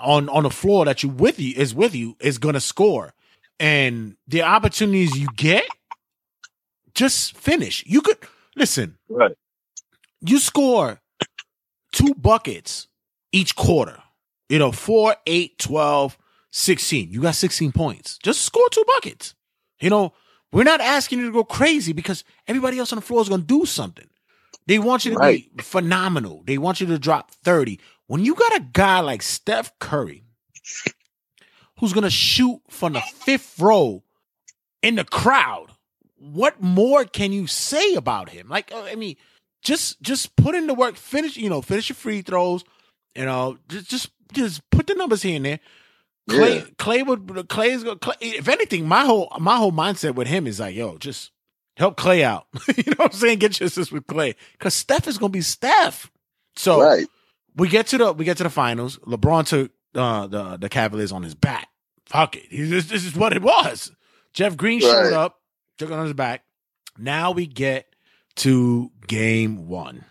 [0.00, 3.12] on on the floor that you with you is with you is going to score,
[3.58, 5.64] and the opportunities you get,
[6.94, 7.84] just finish.
[7.86, 8.18] You could
[8.56, 8.98] listen.
[9.08, 9.36] Right.
[10.20, 11.00] You score
[11.92, 12.88] two buckets
[13.32, 13.98] each quarter.
[14.48, 16.18] You know, 4, 8, 12,
[16.50, 17.10] 16.
[17.10, 18.18] You got 16 points.
[18.22, 19.34] Just score two buckets.
[19.80, 20.12] You know,
[20.52, 23.40] we're not asking you to go crazy because everybody else on the floor is going
[23.40, 24.06] to do something.
[24.66, 25.56] They want you to Right.
[25.56, 26.42] be phenomenal.
[26.46, 27.80] They want you to drop 30.
[28.06, 30.24] When you got a guy like Steph Curry
[31.78, 34.02] who's going to shoot from the fifth row
[34.82, 35.68] in the crowd,
[36.16, 38.48] what more can you say about him?
[38.48, 39.16] Like, uh, I mean,
[39.62, 42.64] just just put in the work, finish, you know, finish your free throws,
[43.14, 45.60] you know, just just just put the numbers here and there.
[46.30, 46.64] Klay, Yeah.
[46.78, 47.96] Klay would Klay is gonna.
[47.96, 51.30] Klay, if anything, my whole my whole mindset with him is like, yo, just
[51.76, 52.46] help Klay out.
[52.76, 53.38] you know what I'm saying?
[53.38, 56.10] Get your assist with Klay because Steph is gonna be Steph.
[56.56, 57.06] So Right.
[57.56, 58.98] We get to the we get to the finals.
[59.06, 61.68] LeBron took uh, the the Cavaliers on his back.
[62.06, 62.44] Fuck it.
[62.50, 63.92] He, this, this is what it was.
[64.32, 65.40] Jeff Green showed up,
[65.78, 66.42] took it on his back.
[66.98, 67.86] Now we get
[68.36, 70.04] to game one.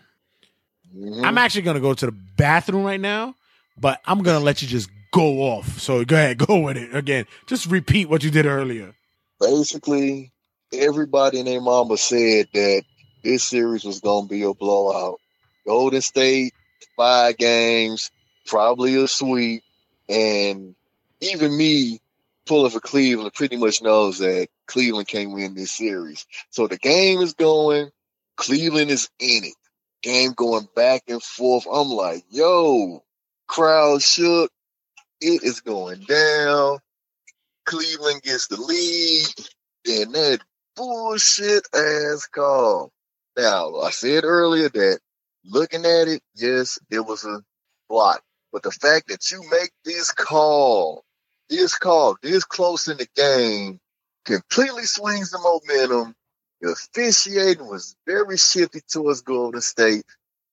[0.96, 1.24] Mhm.
[1.24, 3.34] I'm actually gonna go to the bathroom right now,
[3.78, 5.80] but I'm gonna let you just go off.
[5.80, 7.26] So go ahead, go with it again.
[7.46, 8.94] Just repeat what you did earlier.
[9.40, 10.32] basically
[10.72, 12.82] everybody and their mama said that
[13.22, 15.18] this series was gonna be a blowout.
[15.66, 16.54] Golden State,
[17.02, 18.12] five games,
[18.46, 19.64] probably a sweep,
[20.08, 20.76] and
[21.20, 22.00] even me
[22.46, 26.24] pulling for Cleveland pretty much knows that Cleveland can't win this series.
[26.50, 27.90] So the game is going,
[28.36, 29.54] Cleveland is in it.
[30.00, 31.66] Game going back and forth.
[31.66, 33.02] I'm like, yo,
[33.48, 34.52] crowd shook.
[35.20, 36.78] It is going down.
[37.64, 39.26] Cleveland gets the lead,
[39.84, 40.38] Then that
[40.76, 42.92] bullshit ass call.
[43.36, 45.00] Now, I said earlier that
[45.44, 47.42] looking at it, yes, it was a
[47.88, 48.22] block.
[48.52, 51.04] But the fact that you make this call,
[51.48, 53.80] this call, this close in the game,
[54.24, 56.14] completely swings the momentum.
[56.60, 60.04] The officiating was very shifty towards Golden State.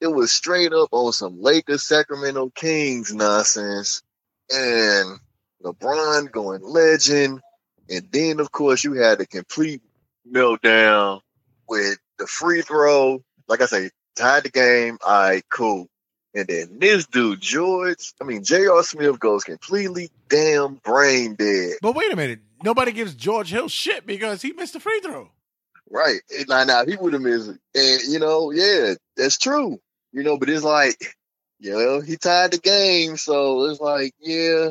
[0.02, 4.02] It was straight up on some Lakers, Sacramento Kings nonsense.
[4.50, 5.20] And
[5.64, 7.42] LeBron going legend.
[7.90, 9.82] And then, of course, you had a complete
[10.32, 11.22] meltdown
[11.68, 13.24] with the free throw.
[13.48, 14.98] Like I say, tied the game.
[15.06, 15.88] All right, cool.
[16.34, 18.84] And then this dude, George, I mean, J.R.
[18.84, 21.74] Smith goes completely damn brain dead.
[21.82, 25.32] But wait a minute, nobody gives George Hill shit because he missed the free throw.
[25.90, 26.22] Right.
[26.48, 27.60] Now, now he would have missed it.
[27.74, 29.80] And, you know, yeah, that's true.
[30.12, 31.16] You know, but it's like,
[31.60, 33.18] you know, he tied the game.
[33.18, 34.70] So it's like, yeah,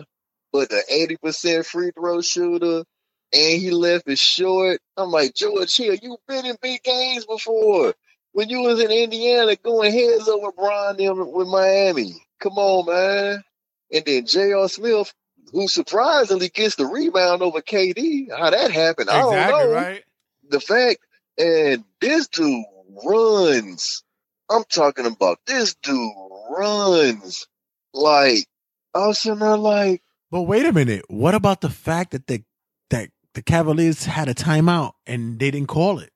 [0.52, 2.84] but the 80% free throw shooter
[3.32, 4.80] and he left it short.
[4.96, 7.94] I'm like, George Hill, you've been in big games before.
[8.32, 12.14] When you was in Indiana going heads over Brian them with Miami.
[12.40, 13.44] Come on, man.
[13.92, 14.68] And then J.R.
[14.68, 15.12] Smith,
[15.52, 18.28] who surprisingly gets the rebound over KD.
[18.30, 20.04] How that happened, I don't know right.
[20.48, 21.00] the fact
[21.38, 22.64] and this dude
[23.04, 24.02] runs.
[24.50, 26.10] I'm talking about this dude
[26.50, 27.46] runs
[27.94, 28.46] like
[28.94, 32.42] I was sitting there like But wait a minute, what about the fact that the
[32.90, 36.10] that the Cavaliers had a timeout and they didn't call it?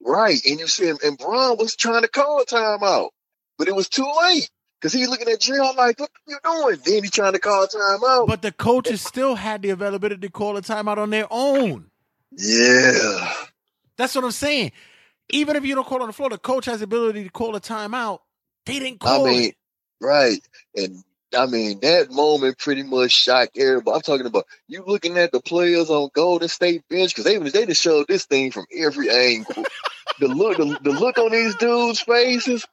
[0.00, 3.10] Right, and you see him and Bron was trying to call a timeout,
[3.58, 4.48] but it was too late
[4.82, 6.76] Cause he looking at Jim, I'm like, what you doing?
[6.84, 8.26] Then he trying to call a timeout.
[8.26, 11.86] But the coaches still had the availability to call a timeout on their own.
[12.36, 13.32] yeah.
[13.96, 14.72] That's what I'm saying.
[15.28, 17.54] Even if you don't call on the floor, the coach has the ability to call
[17.54, 18.20] a timeout.
[18.66, 19.56] They didn't call I mean, it.
[20.00, 20.40] right.
[20.74, 21.04] And
[21.36, 23.94] I mean, that moment pretty much shocked everybody.
[23.96, 27.66] I'm talking about you looking at the players on Golden State bench because they they
[27.66, 29.64] just showed this thing from every angle.
[30.20, 32.66] the look, the, the look on these dudes' faces,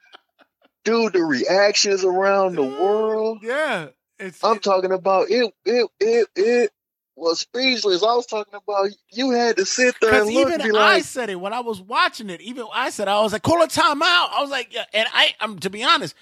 [0.84, 1.14] dude.
[1.14, 3.40] The reactions around the world.
[3.42, 3.88] Yeah.
[4.20, 5.54] It's, I'm it- talking about it.
[5.66, 6.72] It it it
[7.16, 8.02] was speechless.
[8.04, 10.96] I was talking about you had to sit there and look even and be I
[10.96, 12.40] like, said it when I was watching it.
[12.42, 15.34] Even I said I was like, "Call a timeout." I was like, yeah, and I,
[15.40, 16.16] I'm to be honest,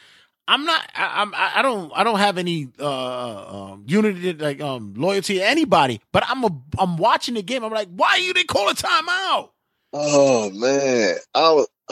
[0.47, 0.89] I'm not.
[0.95, 1.33] I, I'm.
[1.35, 1.91] I I don't.
[1.95, 5.99] I don't have any uh, um, unity, like um, loyalty to anybody.
[6.11, 6.49] But I'm a.
[6.77, 7.63] I'm watching the game.
[7.63, 9.49] I'm like, why you didn't call a timeout?
[9.93, 11.67] "Oh man, I was,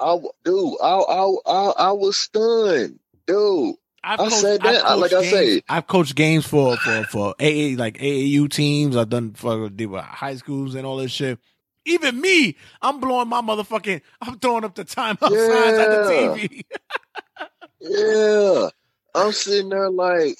[0.00, 4.84] I dude, I I I, I was stunned, dude." I've I said that.
[4.84, 8.48] I- coached like I games- say- I've coached games for for for AA like AAU
[8.50, 8.96] teams.
[8.96, 9.68] I've done for
[10.00, 11.38] high schools and all this shit.
[11.84, 14.00] Even me, I'm blowing my motherfucking.
[14.22, 16.64] I'm throwing up the timeout signs at the TV.
[17.80, 18.68] Yeah,
[19.14, 20.36] I'm sitting there like,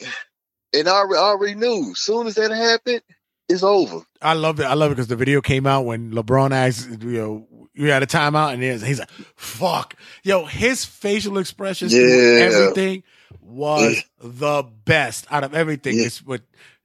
[0.75, 1.95] and I already, knew.
[1.95, 3.03] Soon as that happened,
[3.49, 4.01] it's over.
[4.21, 4.65] I love it.
[4.65, 8.03] I love it because the video came out when LeBron asked, you know, you had
[8.03, 12.01] a timeout, and he's, like, "Fuck, yo!" His facial expressions, Yeah.
[12.51, 13.03] everything
[13.43, 15.99] was the best out of everything.
[15.99, 16.07] Yeah.
[16.07, 16.41] It's with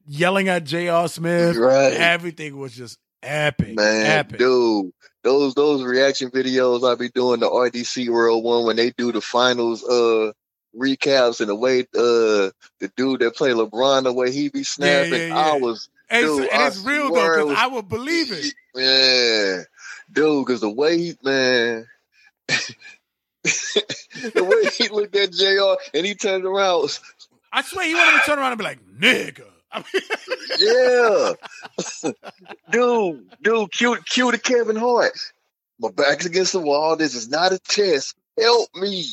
[0.06, 1.08] yelling at J.R.
[1.08, 1.56] Smith.
[1.56, 1.94] Right.
[1.94, 4.40] Everything was just epic, Man, epic.
[4.40, 4.92] dude,
[5.24, 9.22] those those reaction videos I be doing the RDC World one when they do the
[9.22, 10.34] finals uh
[10.78, 12.50] recaps and the way uh
[12.80, 15.38] the dude that play LeBron the way he be snapping, yeah, yeah.
[15.38, 18.32] I was and, it's, dude, and I it's real though it was- I would believe
[18.32, 18.54] it.
[18.76, 19.66] man,
[20.12, 21.88] dude, because the way he man.
[23.44, 27.00] the way he looked at JR and he turned around was
[27.52, 30.04] I swear he wanted to turn around and be like, "Nigga." I mean,
[30.60, 32.12] Yeah.
[32.72, 35.14] dude, dude, cue, cue to Kevin Hart.
[35.80, 36.96] My back's against the wall.
[36.98, 38.16] This is not a test.
[38.40, 39.06] Help me.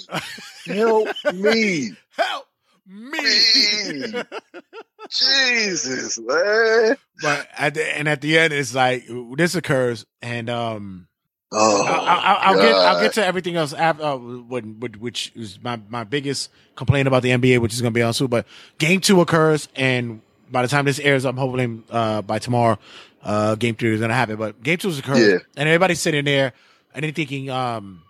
[0.66, 1.91] Help me.
[2.16, 2.47] help
[2.87, 3.11] me.
[3.12, 4.12] Me.
[5.11, 6.97] Jesus, man.
[7.23, 9.05] but at the and at the end, it's like
[9.37, 11.07] this occurs, and um.
[11.51, 15.81] Oh, I'll, I'll, I'll get I'll get to everything else after, uh, which is my,
[15.89, 18.27] my biggest complaint about the NBA, which is going to be on soon.
[18.29, 18.47] But
[18.79, 22.79] game two occurs, and by the time this airs, I'm hoping uh, by tomorrow,
[23.23, 24.37] uh, game three is going to happen.
[24.37, 25.39] But game two occurs, Yeah.
[25.57, 26.53] and everybody's sitting there
[26.95, 28.03] and they're thinking, um,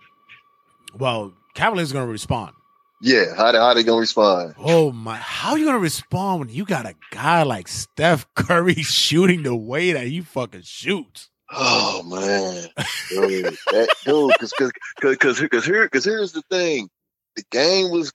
[0.97, 2.53] well, Cavaliers going to respond.
[3.01, 4.55] Yeah, how they, how they gonna respond?
[4.57, 5.15] Oh my!
[5.15, 9.93] How you gonna respond when you got a guy like Steph Curry shooting the way
[9.93, 11.29] that he fucking shoots?
[11.49, 12.67] Oh man,
[13.09, 16.89] dude, that, dude, because because because because here because here's the thing,
[17.37, 18.11] the game was,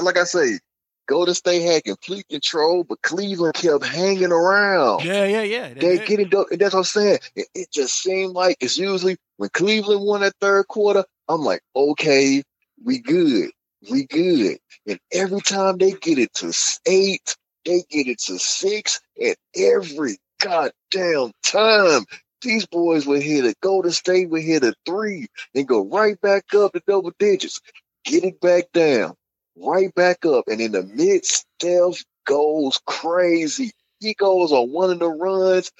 [0.00, 0.58] like I say,
[1.06, 5.02] Golden State had complete control, but Cleveland kept hanging around.
[5.02, 5.72] Yeah, yeah, yeah.
[5.72, 7.18] They getting dope, and that's what I'm saying.
[7.34, 11.62] It, it just seemed like it's usually when Cleveland won that third quarter, I'm like,
[11.74, 12.42] okay,
[12.84, 13.50] we good,
[13.90, 14.58] we good.
[14.86, 16.52] And every time they get it to
[16.86, 22.04] eight, they get it to six, and every goddamn time
[22.42, 26.54] these boys would hit a Golden State would hit a three and go right back
[26.54, 27.60] up to double digits,
[28.04, 29.14] get it back down,
[29.56, 33.72] right back up, and in the midst, Steph goes crazy.
[34.00, 35.72] He goes on one of the runs.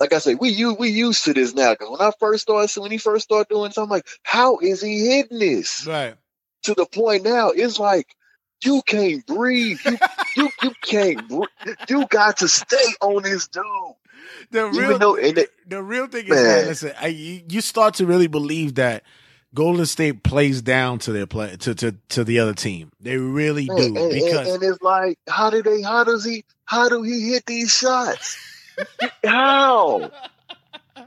[0.00, 1.74] Like I say, we you we used to this now.
[1.74, 4.82] Cause when I first started, when he first started doing this, I'm like, how is
[4.82, 5.86] he hitting this?
[5.86, 6.14] right.
[6.64, 8.14] To the point now, it's like
[8.64, 9.78] you can't breathe.
[9.84, 9.98] You
[10.36, 11.28] you you can't.
[11.28, 11.76] Breathe.
[11.88, 13.62] You got to stay on this dude.
[14.50, 16.66] The real, though- it- the real thing is Man.
[16.66, 19.04] listen, I, you, you start to really believe that
[19.54, 22.90] Golden State plays down to their play to to to the other team.
[23.00, 24.12] They really do And, and-
[24.48, 25.82] and it's like, how do they?
[25.82, 26.44] How does he?
[26.64, 28.38] How do he hit these shots?
[29.24, 30.10] How,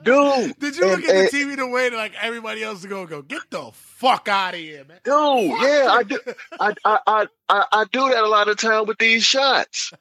[0.04, 0.58] dude?
[0.60, 3.08] did you and- look at the TV the way that like everybody else is going
[3.08, 5.00] to go get the fuck out of here, man?
[5.04, 6.20] Dude, yeah, I do.
[6.60, 9.92] I, I, I, I, do that a lot of time with these shots,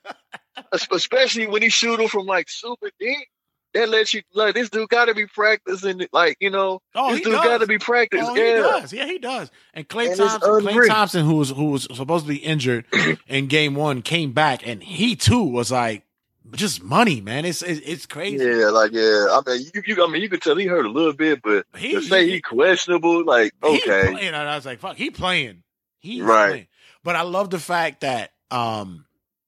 [0.73, 3.29] especially when he shoot them from like super deep.
[3.75, 6.07] That lets you like this dude got to be practicing.
[6.11, 7.45] Like you know, Oh, this he dude does.
[7.45, 8.27] got to be practicing.
[8.27, 8.93] Oh, he yeah, does.
[8.93, 9.51] Yeah, he does.
[9.75, 10.87] And Klay And Thompson, Klay.
[10.87, 12.87] Thompson, who was who was supposed to be injured
[13.27, 16.06] in Game One, came back, and he too was like
[16.53, 17.45] just money, man.
[17.45, 18.45] It's it's, crazy.
[18.45, 19.27] yeah, like yeah.
[19.31, 21.67] I mean, you, you, I mean, you could tell he hurt a little bit, but
[21.77, 24.97] He- to say he- he questionable, like He okay, playing, and I was like, fuck,
[24.97, 25.63] he playing.
[25.99, 26.49] He Right.
[26.51, 26.67] playing.
[27.03, 29.07] But I love the fact that um,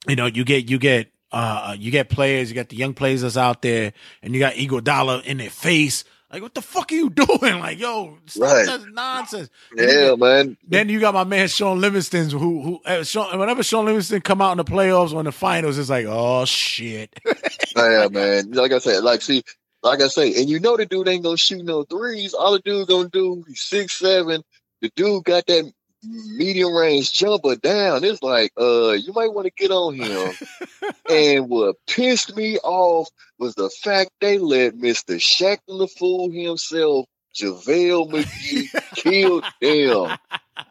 [0.08, 3.22] you know, you get you get uh you get players, you got the young players
[3.22, 3.92] that's out there,
[4.22, 7.60] and you got Iguodala in their face Like, what the fuck are you doing?
[7.60, 8.66] Like, yo, stop Right.
[8.66, 9.50] that nonsense.
[9.76, 10.56] Yeah, man.
[10.66, 14.42] Then you got my man Shaun Livingston, who who uh, Shaun, whenever Shaun Livingston come
[14.42, 17.18] out in the playoffs or in the finals, it's like, oh shit.
[17.76, 18.52] Yeah, man.
[18.52, 19.44] Like I said, like see,
[19.84, 22.34] like I say, and you know the dude ain't gonna shoot no threes.
[22.34, 24.42] All the dude gonna do, he's six seven.
[24.82, 25.72] The dude got that
[26.02, 28.04] medium range jumper down.
[28.04, 30.32] It's like, uh, you might want to get on him.
[31.10, 35.16] and what pissed me off was the fact they let Mr.
[35.16, 37.06] Shaqtin' a fool himself.
[37.34, 40.18] JaVale McGee killed them.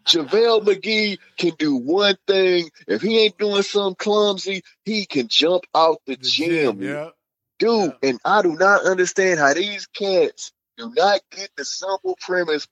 [0.06, 2.70] JaVale McGee can do one thing.
[2.88, 6.82] If he ain't doing something clumsy, he can jump out the, gym.
[6.82, 7.10] yeah.
[7.60, 12.68] Dude, and I do not understand how these cats do not get the simple premise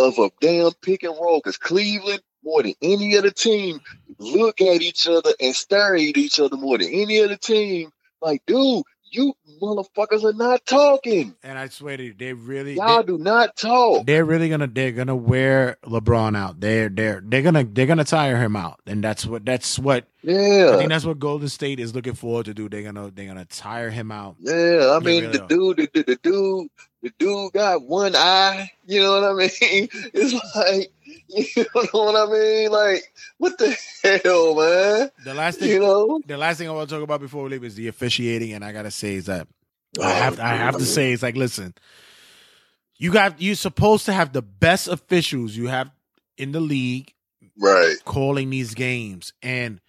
[0.00, 1.38] of a damn pick and roll.
[1.38, 3.80] Because Cleveland, more than any other team,
[4.18, 7.90] look at each other and stare at each other more than any other team.
[8.22, 11.34] Like, dude, you motherfuckers are not talking.
[11.42, 14.06] And I swear to you, they really Y'all they, do not talk.
[14.06, 16.60] they're really gonna they're gonna wear LeBron out.
[16.60, 18.80] They're they're they're gonna they're gonna tire him out.
[18.86, 22.46] And that's what that's what Yeah, I think that's what Golden State is looking forward
[22.46, 22.68] to do.
[22.68, 24.36] They're gonna they're gonna tire him out.
[24.38, 26.68] Yeah, I mean the dude, the, the, the dude,
[27.02, 28.70] the dude got one eye.
[28.86, 29.88] You know what I mean?
[30.12, 30.92] It's like,
[31.28, 32.70] you know what I mean?
[32.70, 33.02] Like,
[33.38, 35.10] what the hell, man?
[35.24, 36.20] The last thing You know?
[36.26, 38.64] the last thing I want to talk about before we leave is the officiating, and
[38.64, 39.48] I gotta say is that
[39.98, 41.74] Oh, I have I have to say it's like listen,
[42.96, 45.90] you got you're supposed to have the best officials you have
[46.36, 47.12] in the league
[47.58, 47.96] Right.
[48.04, 49.80] calling these games, and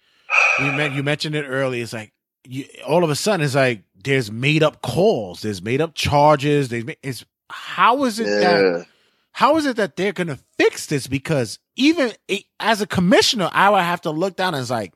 [0.58, 1.82] we met, you mentioned it earlier.
[1.82, 2.12] It's like
[2.44, 6.68] you, all of a sudden it's like there's made up calls, there's made up charges.
[6.68, 8.86] There's it's how is it that
[9.32, 11.06] how is it that they're to fix this?
[11.06, 12.12] Because even
[12.60, 14.92] as a commissioner, I would have to look down and it's like,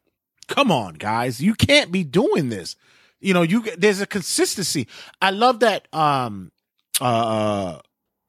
[0.49, 2.77] come on, guys, you can't be doing this.
[3.21, 4.87] You know, you there's a consistency.
[5.21, 5.89] I love that.
[5.93, 6.53] Um,
[7.01, 7.79] uh,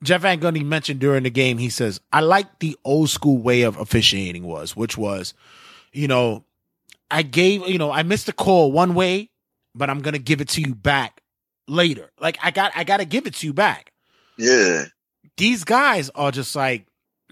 [0.04, 1.58] Jeff Van Gundy mentioned during the game.
[1.58, 5.34] He says, "I like the old school way of officiating was, which was,
[5.92, 6.46] you know,
[7.12, 9.30] I gave, you know, I missed a call one way,
[9.76, 11.22] but I'm gonna give it to you back
[11.68, 12.12] later.
[12.20, 13.92] Like I got, I got to give it to you back."
[14.38, 14.86] Yeah.
[15.36, 16.88] these guys are just like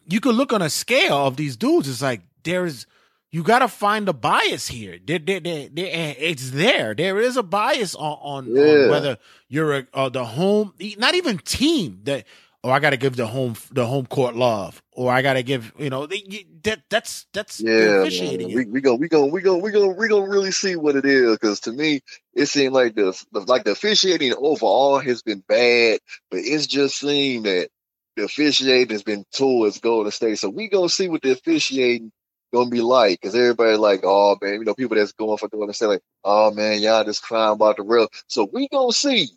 [0.07, 1.87] you could look on a scale of these dudes.
[1.89, 2.85] It's like there's
[3.31, 4.97] you got to find the bias here.
[5.05, 6.93] There, there, there, there- it's there.
[6.95, 9.17] There is a bias on, on, on whether
[9.49, 12.25] you're a, uh, the home, not even team that.
[12.63, 15.43] Oh, I got to give the home the home court love, or I got to
[15.43, 18.47] give you know that that's that's Yeah, officiating.
[18.47, 18.55] man.
[18.55, 21.05] we we gonna we gonna we gonna we gonna we gonna really see what it
[21.05, 22.01] is because to me
[22.33, 23.13] it seemed like the
[23.45, 25.99] like the officiating overall has been bad,
[26.31, 27.69] but it's just seemed that
[28.16, 30.39] the officiating has been towards Golden State.
[30.39, 32.11] So we gonna see what the officiating
[32.53, 35.74] gonna be like because everybody like oh man, you know people that's going for Golden
[35.74, 38.07] State like oh man y'all just crying about the real.
[38.28, 39.28] So we gonna see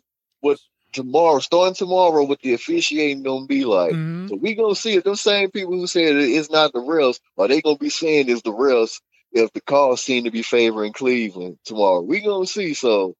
[0.41, 0.59] what
[0.93, 3.93] tomorrow starting tomorrow what the officiating gonna be like.
[3.93, 4.29] Mhm.
[4.29, 7.19] So we gonna see if those same people who said it is not the refs,
[7.37, 9.01] are they gonna be saying it's the refs
[9.31, 12.01] if the calls seem to be favoring Cleveland tomorrow?
[12.01, 12.73] We gonna see.
[12.73, 13.15] So,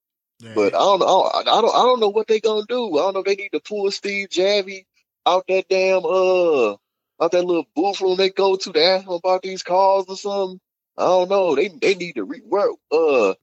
[0.55, 1.23] but I don't know.
[1.33, 1.75] I don't.
[1.75, 2.97] I don't know what they gonna do.
[2.97, 3.19] I don't know.
[3.19, 4.85] if They need to pull Steve Javie
[5.25, 6.71] out that damn uh
[7.21, 10.15] out that little booth room they go to to ask him about these calls or
[10.17, 10.59] something.
[10.97, 11.55] I don't know.
[11.55, 13.33] They they need to re where uh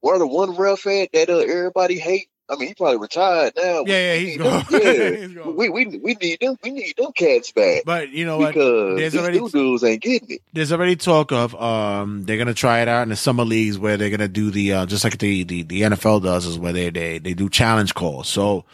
[0.00, 2.28] where the one ref at that uh, everybody hate.
[2.46, 3.84] I mean, he probably retired now.
[3.86, 4.64] yeah, yeah, he's need them- gone.
[4.70, 5.56] yeah, He's gone.
[5.56, 6.56] we, we we need them.
[6.62, 8.52] We need them cats back But you know what?
[8.52, 10.42] because There's already- dudes ain't getting it.
[10.52, 13.96] there's already talk of um they're gonna try it out in the summer leagues where
[13.96, 16.90] they're gonna do the uh, just like the, the the NFL does is where they
[16.90, 18.28] they they do challenge calls.
[18.28, 18.66] So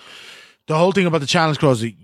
[0.67, 1.95] the whole thing about the challenge calls, you-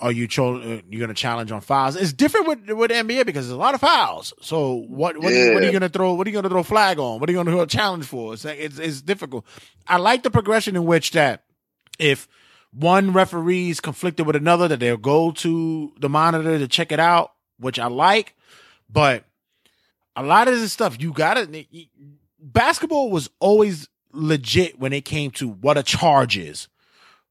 [0.00, 1.96] are you cho- uh, you're gonna challenge on fouls?
[1.96, 4.32] It's different with with NBA because there's a lot of fouls.
[4.40, 6.14] So what what, are you, what are you gonna throw?
[6.14, 7.20] What are you gonna throw flag on?
[7.20, 8.34] What are you gonna do a challenge for?
[8.34, 9.44] It's like, it's it's difficult.
[9.86, 11.44] I like the progression in which that
[11.98, 12.28] if
[12.72, 17.00] one referee is conflicted with another, that they'll go to the monitor to check it
[17.00, 18.34] out, which I like.
[18.88, 19.24] But
[20.16, 21.66] a lot of this stuff, you gotta.
[22.38, 26.68] Basketball was always legit when it came to what a charge is,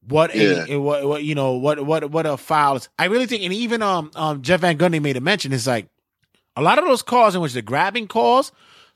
[0.06, 0.64] what Yeah.
[0.68, 2.88] a what, what you know what what what a foul is.
[2.98, 5.52] I really think, and even um um Jeff Van Gundy made a mention.
[5.52, 5.88] It's like
[6.56, 8.52] a lot of those calls in which the grabbing calls,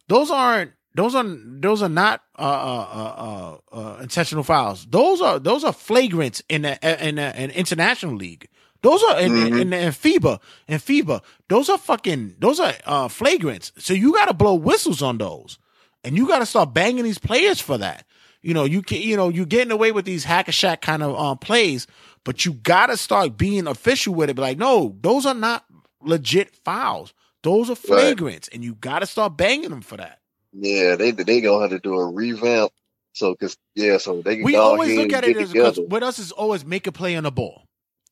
[0.08, 4.86] those aren't those are those are not uh, uh, uh, uh, uh, intentional fouls.
[4.86, 8.48] Those are those are flagrants in the, in the, in international league.
[8.82, 9.60] Those are in, Mhm.
[9.62, 11.22] in, in, FIBA in FIBA.
[11.48, 13.72] Those are fucking those are uh, flagrants.
[13.78, 15.58] So you got to blow whistles on those,
[16.04, 18.04] and you got to start banging these players for that.
[18.44, 21.02] You know you can you know you're getting away with these hack a Shaq kind
[21.02, 21.86] of um, plays,
[22.24, 24.36] but you got to start being official with it.
[24.36, 25.64] Be like, no, those are not
[26.02, 27.14] legit fouls.
[27.42, 30.20] Those are flagrants, and you got to start banging them for that.
[30.52, 32.70] Yeah, they they gonna have to do a revamp.
[33.14, 35.82] So, cause yeah, so they can We always look at it as together.
[35.82, 37.64] with us is always make a play on the ball.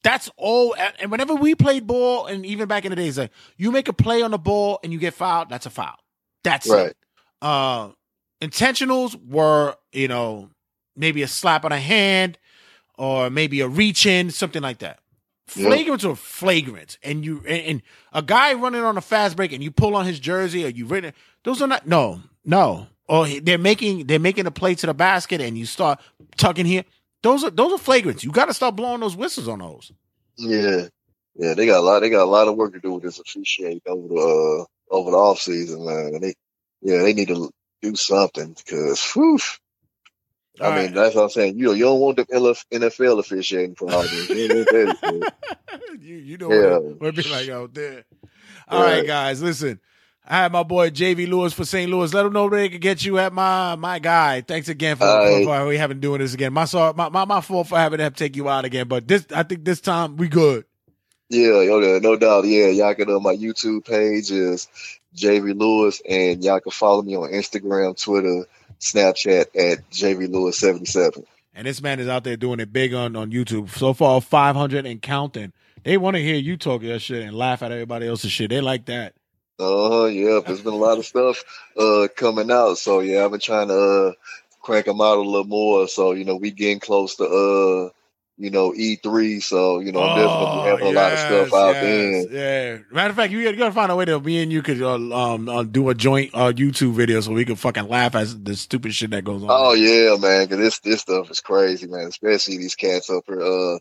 [0.02, 0.74] That's all.
[0.98, 3.92] And whenever we played ball, and even back in the days, like you make a
[3.92, 5.96] play on the ball and you get fouled, that's a foul.
[6.42, 6.86] That's Right.
[6.86, 6.96] it.
[7.42, 7.90] Uh,
[8.42, 10.50] intentionals were, you know,
[10.96, 12.38] maybe a slap on a hand
[12.98, 14.98] or maybe a reach in, something like that.
[15.48, 17.82] Flagrants are flagrant, and you and, and
[18.12, 20.86] a guy running on a fast break and you pull on his jersey or you
[20.86, 21.12] written
[21.44, 22.86] those are not no no.
[23.08, 26.00] Or they're making they're making a play to the basket and you start
[26.36, 26.84] tucking here.
[27.22, 28.22] Those are those are flagrants.
[28.22, 29.92] You got to start blowing those whistles on those.
[30.36, 30.86] Yeah,
[31.34, 32.00] yeah, they got a lot.
[32.00, 35.10] They got a lot of work to do with this officiating over the uh, over
[35.10, 36.14] the off season, man.
[36.14, 36.34] And they,
[36.80, 37.50] yeah, they need to
[37.82, 39.38] do something because, whew,
[40.60, 40.94] I All mean, right.
[40.94, 41.58] that's what I'm saying.
[41.58, 44.28] You know, you don't want the NFL officiating for all this.
[44.28, 45.32] You ain't with that
[46.00, 46.02] shit.
[46.02, 46.78] you, know Yeah.
[46.78, 48.04] what, it, be like out there.
[48.68, 49.06] All right, Right.
[49.06, 49.80] guys, listen.
[50.26, 51.90] I had my boy JV Lewis for St.
[51.90, 52.14] Louis.
[52.14, 54.40] Let them know where they can get you at my my guy.
[54.42, 55.44] Thanks again for, right.
[55.44, 56.52] for we having doing this again.
[56.52, 58.86] My sorry, my, my my fault for having to have take you out again.
[58.86, 60.64] But this, I think this time we good.
[61.28, 62.44] Yeah, yeah, no doubt.
[62.44, 63.10] Yeah, y'all can.
[63.10, 64.68] Uh, my YouTube page is
[65.16, 68.46] JV Lewis, and y'all can follow me on Instagram, Twitter,
[68.80, 71.24] Snapchat at JV Lewis seventy seven.
[71.54, 73.70] And this man is out there doing it big on on YouTube.
[73.70, 75.52] So far, five hundred and counting.
[75.84, 78.50] They want to hear you talk your shit and laugh at everybody else's shit.
[78.50, 79.14] They like that.
[79.60, 81.44] Uh, yeah, there's been a lot of stuff
[81.78, 82.78] uh coming out.
[82.78, 84.12] So yeah, I've been trying to uh
[84.62, 85.88] crank them out a little more.
[85.88, 87.90] So you know, we getting close to uh,
[88.42, 89.40] you know, E3.
[89.40, 92.72] So you know, I'm definitely having a lot of stuff out yes, there.
[92.74, 92.78] Yeah.
[92.90, 94.82] Matter of fact, you gotta, you gotta find a way that me and you could
[94.82, 98.44] uh, um uh, do a joint uh, YouTube video so we can fucking laugh at
[98.44, 99.48] the stupid shit that goes on.
[99.48, 102.08] Oh yeah, man, because this this stuff is crazy, man.
[102.08, 103.78] Especially these cats up here uh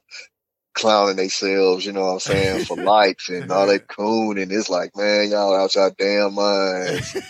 [0.74, 4.70] clowning themselves, you know what I'm saying, for likes and all that coon and it's
[4.70, 7.18] like, man, y'all out y'all damn minds.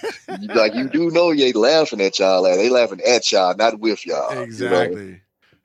[0.56, 4.06] Like you do know they laughing at y'all at they laughing at y'all, not with
[4.06, 4.46] y'all.
[4.48, 5.16] you know?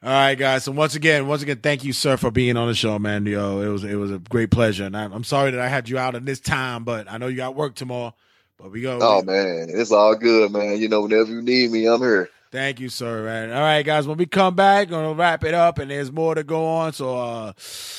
[0.02, 0.64] All right, guys.
[0.64, 3.24] So once again, once again, thank you, sir, for being on the show, man.
[3.24, 5.88] Yo, it was it was a great pleasure, and I'm, I'm sorry that I had
[5.88, 8.14] you out in this time, but I know you got work tomorrow.
[8.58, 8.98] But we go.
[9.00, 10.78] Oh man, it's all good, man.
[10.78, 12.30] You know, whenever you need me, I'm here.
[12.52, 13.24] Thank you, sir.
[13.24, 13.50] Man.
[13.50, 14.06] All right, guys.
[14.06, 16.92] When we come back, gonna wrap it up, and there's more to go on.
[16.92, 17.52] So uh,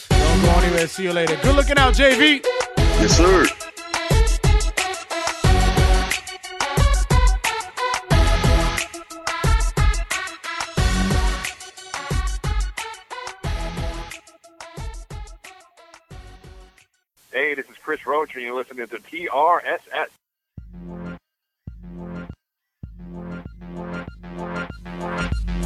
[0.09, 0.87] don't go anywhere.
[0.87, 1.35] See you later.
[1.43, 2.43] Good looking out, JV.
[2.77, 3.45] Yes, sir.
[17.87, 20.09] Chris Roach, and you're listening to TRSS.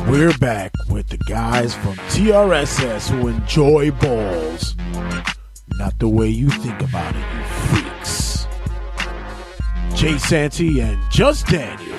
[0.08, 4.76] We're back with the guys from TRSS who enjoy balls.
[5.80, 7.44] Not the way you think about it, you
[7.90, 8.46] freaks.
[9.96, 11.91] Jay Santy and Just Daniel.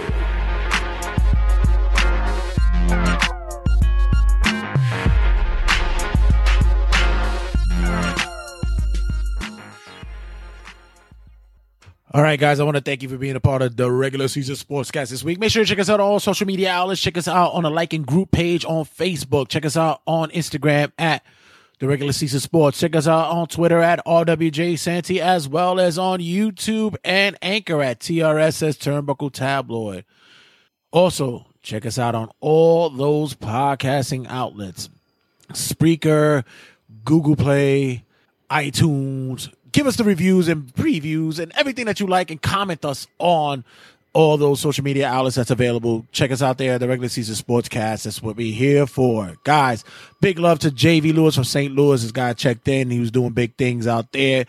[12.14, 14.28] All right, guys, I want to thank you for being a part of the regular
[14.28, 15.38] season sportscast this week.
[15.38, 17.00] Make sure to check us out on all social media outlets.
[17.00, 19.48] Check us out on the like and group page on Facebook.
[19.48, 21.24] Check us out on Instagram at
[21.78, 22.78] the regular season sports.
[22.78, 27.80] Check us out on Twitter at RWJ Santy, as well as on YouTube and Anchor
[27.80, 30.04] at TRSS Turnbuckle Tabloid.
[30.90, 34.90] Also, check us out on all those podcasting outlets
[35.54, 36.44] Spreaker,
[37.06, 38.04] Google Play,
[38.50, 39.50] iTunes.
[39.72, 43.64] Give us the reviews and previews and everything that you like and comment us on
[44.12, 46.06] all those social media outlets that's available.
[46.12, 48.04] Check us out there, the regular season sportscast.
[48.04, 49.34] That's what we're here for.
[49.44, 49.84] Guys,
[50.20, 51.74] big love to JV Lewis from St.
[51.74, 52.02] Louis.
[52.02, 52.90] This guy checked in.
[52.90, 54.44] He was doing big things out there.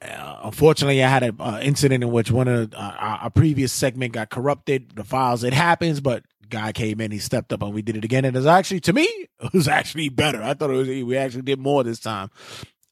[0.00, 4.12] Uh, unfortunately, I had an uh, incident in which one of uh, our, previous segment
[4.12, 4.90] got corrupted.
[4.94, 8.04] The files, it happens, but guy came in, he stepped up, and we did it
[8.04, 8.24] again.
[8.24, 9.02] And it was actually, to me,
[9.40, 10.42] it was actually better.
[10.42, 12.30] I thought it was we actually did more this time.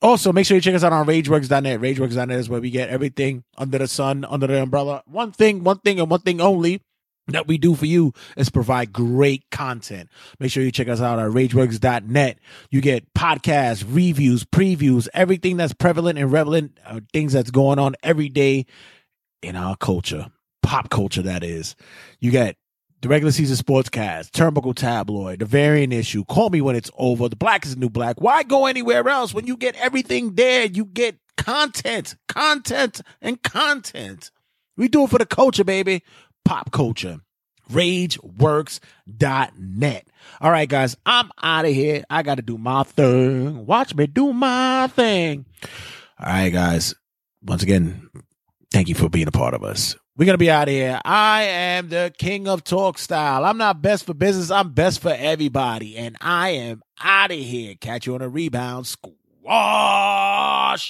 [0.02, 1.80] Also, make sure you check us out on RageWorks.net.
[1.80, 5.02] RageWorks.net is where we get everything under the sun, under the umbrella.
[5.06, 6.82] One thing, one thing, and one thing only
[7.28, 10.10] that we do for you is provide great content.
[10.38, 12.38] Make sure you check us out at RageWorks.net.
[12.70, 17.96] You get podcasts, reviews, previews, everything that's prevalent and relevant, uh, things that's going on
[18.02, 18.66] every day
[19.42, 20.30] in our culture,
[20.62, 21.74] pop culture, that is.
[22.20, 22.56] You get
[23.06, 27.36] the regular season sportscast, Turnbuckle Tabloid, the variant issue, Call Me When It's Over, The
[27.36, 28.20] Black is the New Black.
[28.20, 30.66] Why go anywhere else when you get everything there?
[30.66, 34.32] You get content, content, and content.
[34.76, 36.02] We do it for the culture, baby.
[36.44, 37.20] Pop culture.
[37.70, 40.08] RageWorks.net.
[40.40, 42.02] All right, guys, I'm out of here.
[42.10, 43.66] I got to do my thing.
[43.66, 45.46] Watch me do my thing.
[46.18, 46.92] All right, guys.
[47.40, 48.10] Once again,
[48.72, 49.94] thank you for being a part of us.
[50.18, 50.98] We're going to be out of here.
[51.04, 53.44] I am the king of talk style.
[53.44, 54.50] I'm not best for business.
[54.50, 55.94] I'm best for everybody.
[55.98, 57.74] And I am out of here.
[57.74, 58.86] Catch you on a rebound.
[58.86, 60.80] Squad.